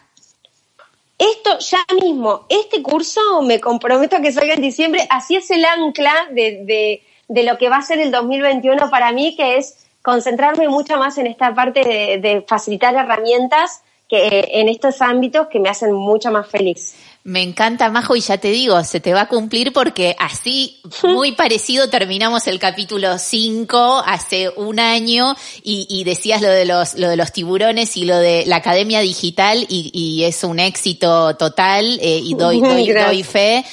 [1.18, 5.64] Esto ya mismo, este curso me comprometo a que salga en diciembre, así es el
[5.64, 9.88] ancla de, de, de lo que va a ser el 2021 para mí, que es
[10.02, 15.48] concentrarme mucho más en esta parte de, de facilitar herramientas que eh, en estos ámbitos
[15.48, 16.96] que me hacen mucho más feliz.
[17.26, 21.32] Me encanta, Majo, y ya te digo, se te va a cumplir porque así, muy
[21.36, 25.34] parecido, terminamos el capítulo 5 hace un año
[25.64, 29.00] y, y decías lo de los, lo de los tiburones y lo de la academia
[29.00, 33.64] digital y, y es un éxito total eh, y doy, doy, doy fe.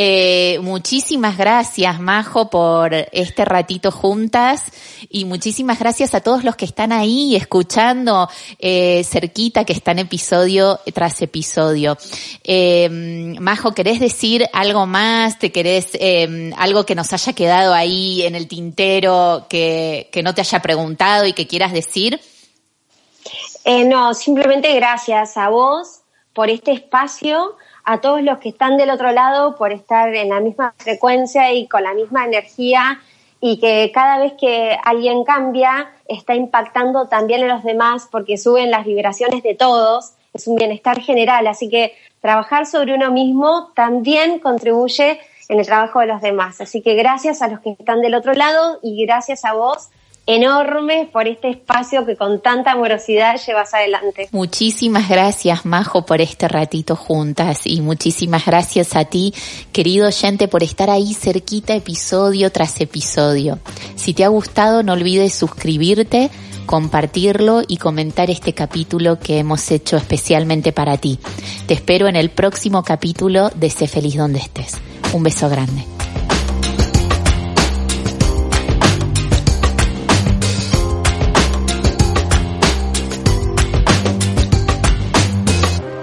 [0.00, 4.62] Eh, muchísimas gracias, Majo, por este ratito juntas
[5.10, 8.28] y muchísimas gracias a todos los que están ahí escuchando
[8.60, 11.98] eh, cerquita, que están episodio tras episodio.
[12.44, 15.40] Eh, Majo, ¿querés decir algo más?
[15.40, 20.32] ¿Te querés eh, algo que nos haya quedado ahí en el tintero que, que no
[20.32, 22.20] te haya preguntado y que quieras decir?
[23.64, 27.56] Eh, no, simplemente gracias a vos por este espacio,
[27.90, 31.66] a todos los que están del otro lado por estar en la misma frecuencia y
[31.66, 33.00] con la misma energía
[33.40, 38.70] y que cada vez que alguien cambia está impactando también en los demás porque suben
[38.70, 44.38] las vibraciones de todos, es un bienestar general, así que trabajar sobre uno mismo también
[44.38, 45.18] contribuye
[45.48, 46.60] en el trabajo de los demás.
[46.60, 49.88] Así que gracias a los que están del otro lado y gracias a vos
[50.28, 54.28] enorme por este espacio que con tanta amorosidad llevas adelante.
[54.30, 59.32] Muchísimas gracias, Majo, por este ratito juntas y muchísimas gracias a ti,
[59.72, 63.58] querido oyente, por estar ahí cerquita episodio tras episodio.
[63.96, 66.30] Si te ha gustado, no olvides suscribirte,
[66.66, 71.18] compartirlo y comentar este capítulo que hemos hecho especialmente para ti.
[71.66, 74.76] Te espero en el próximo capítulo de Sé feliz donde estés.
[75.14, 75.86] Un beso grande.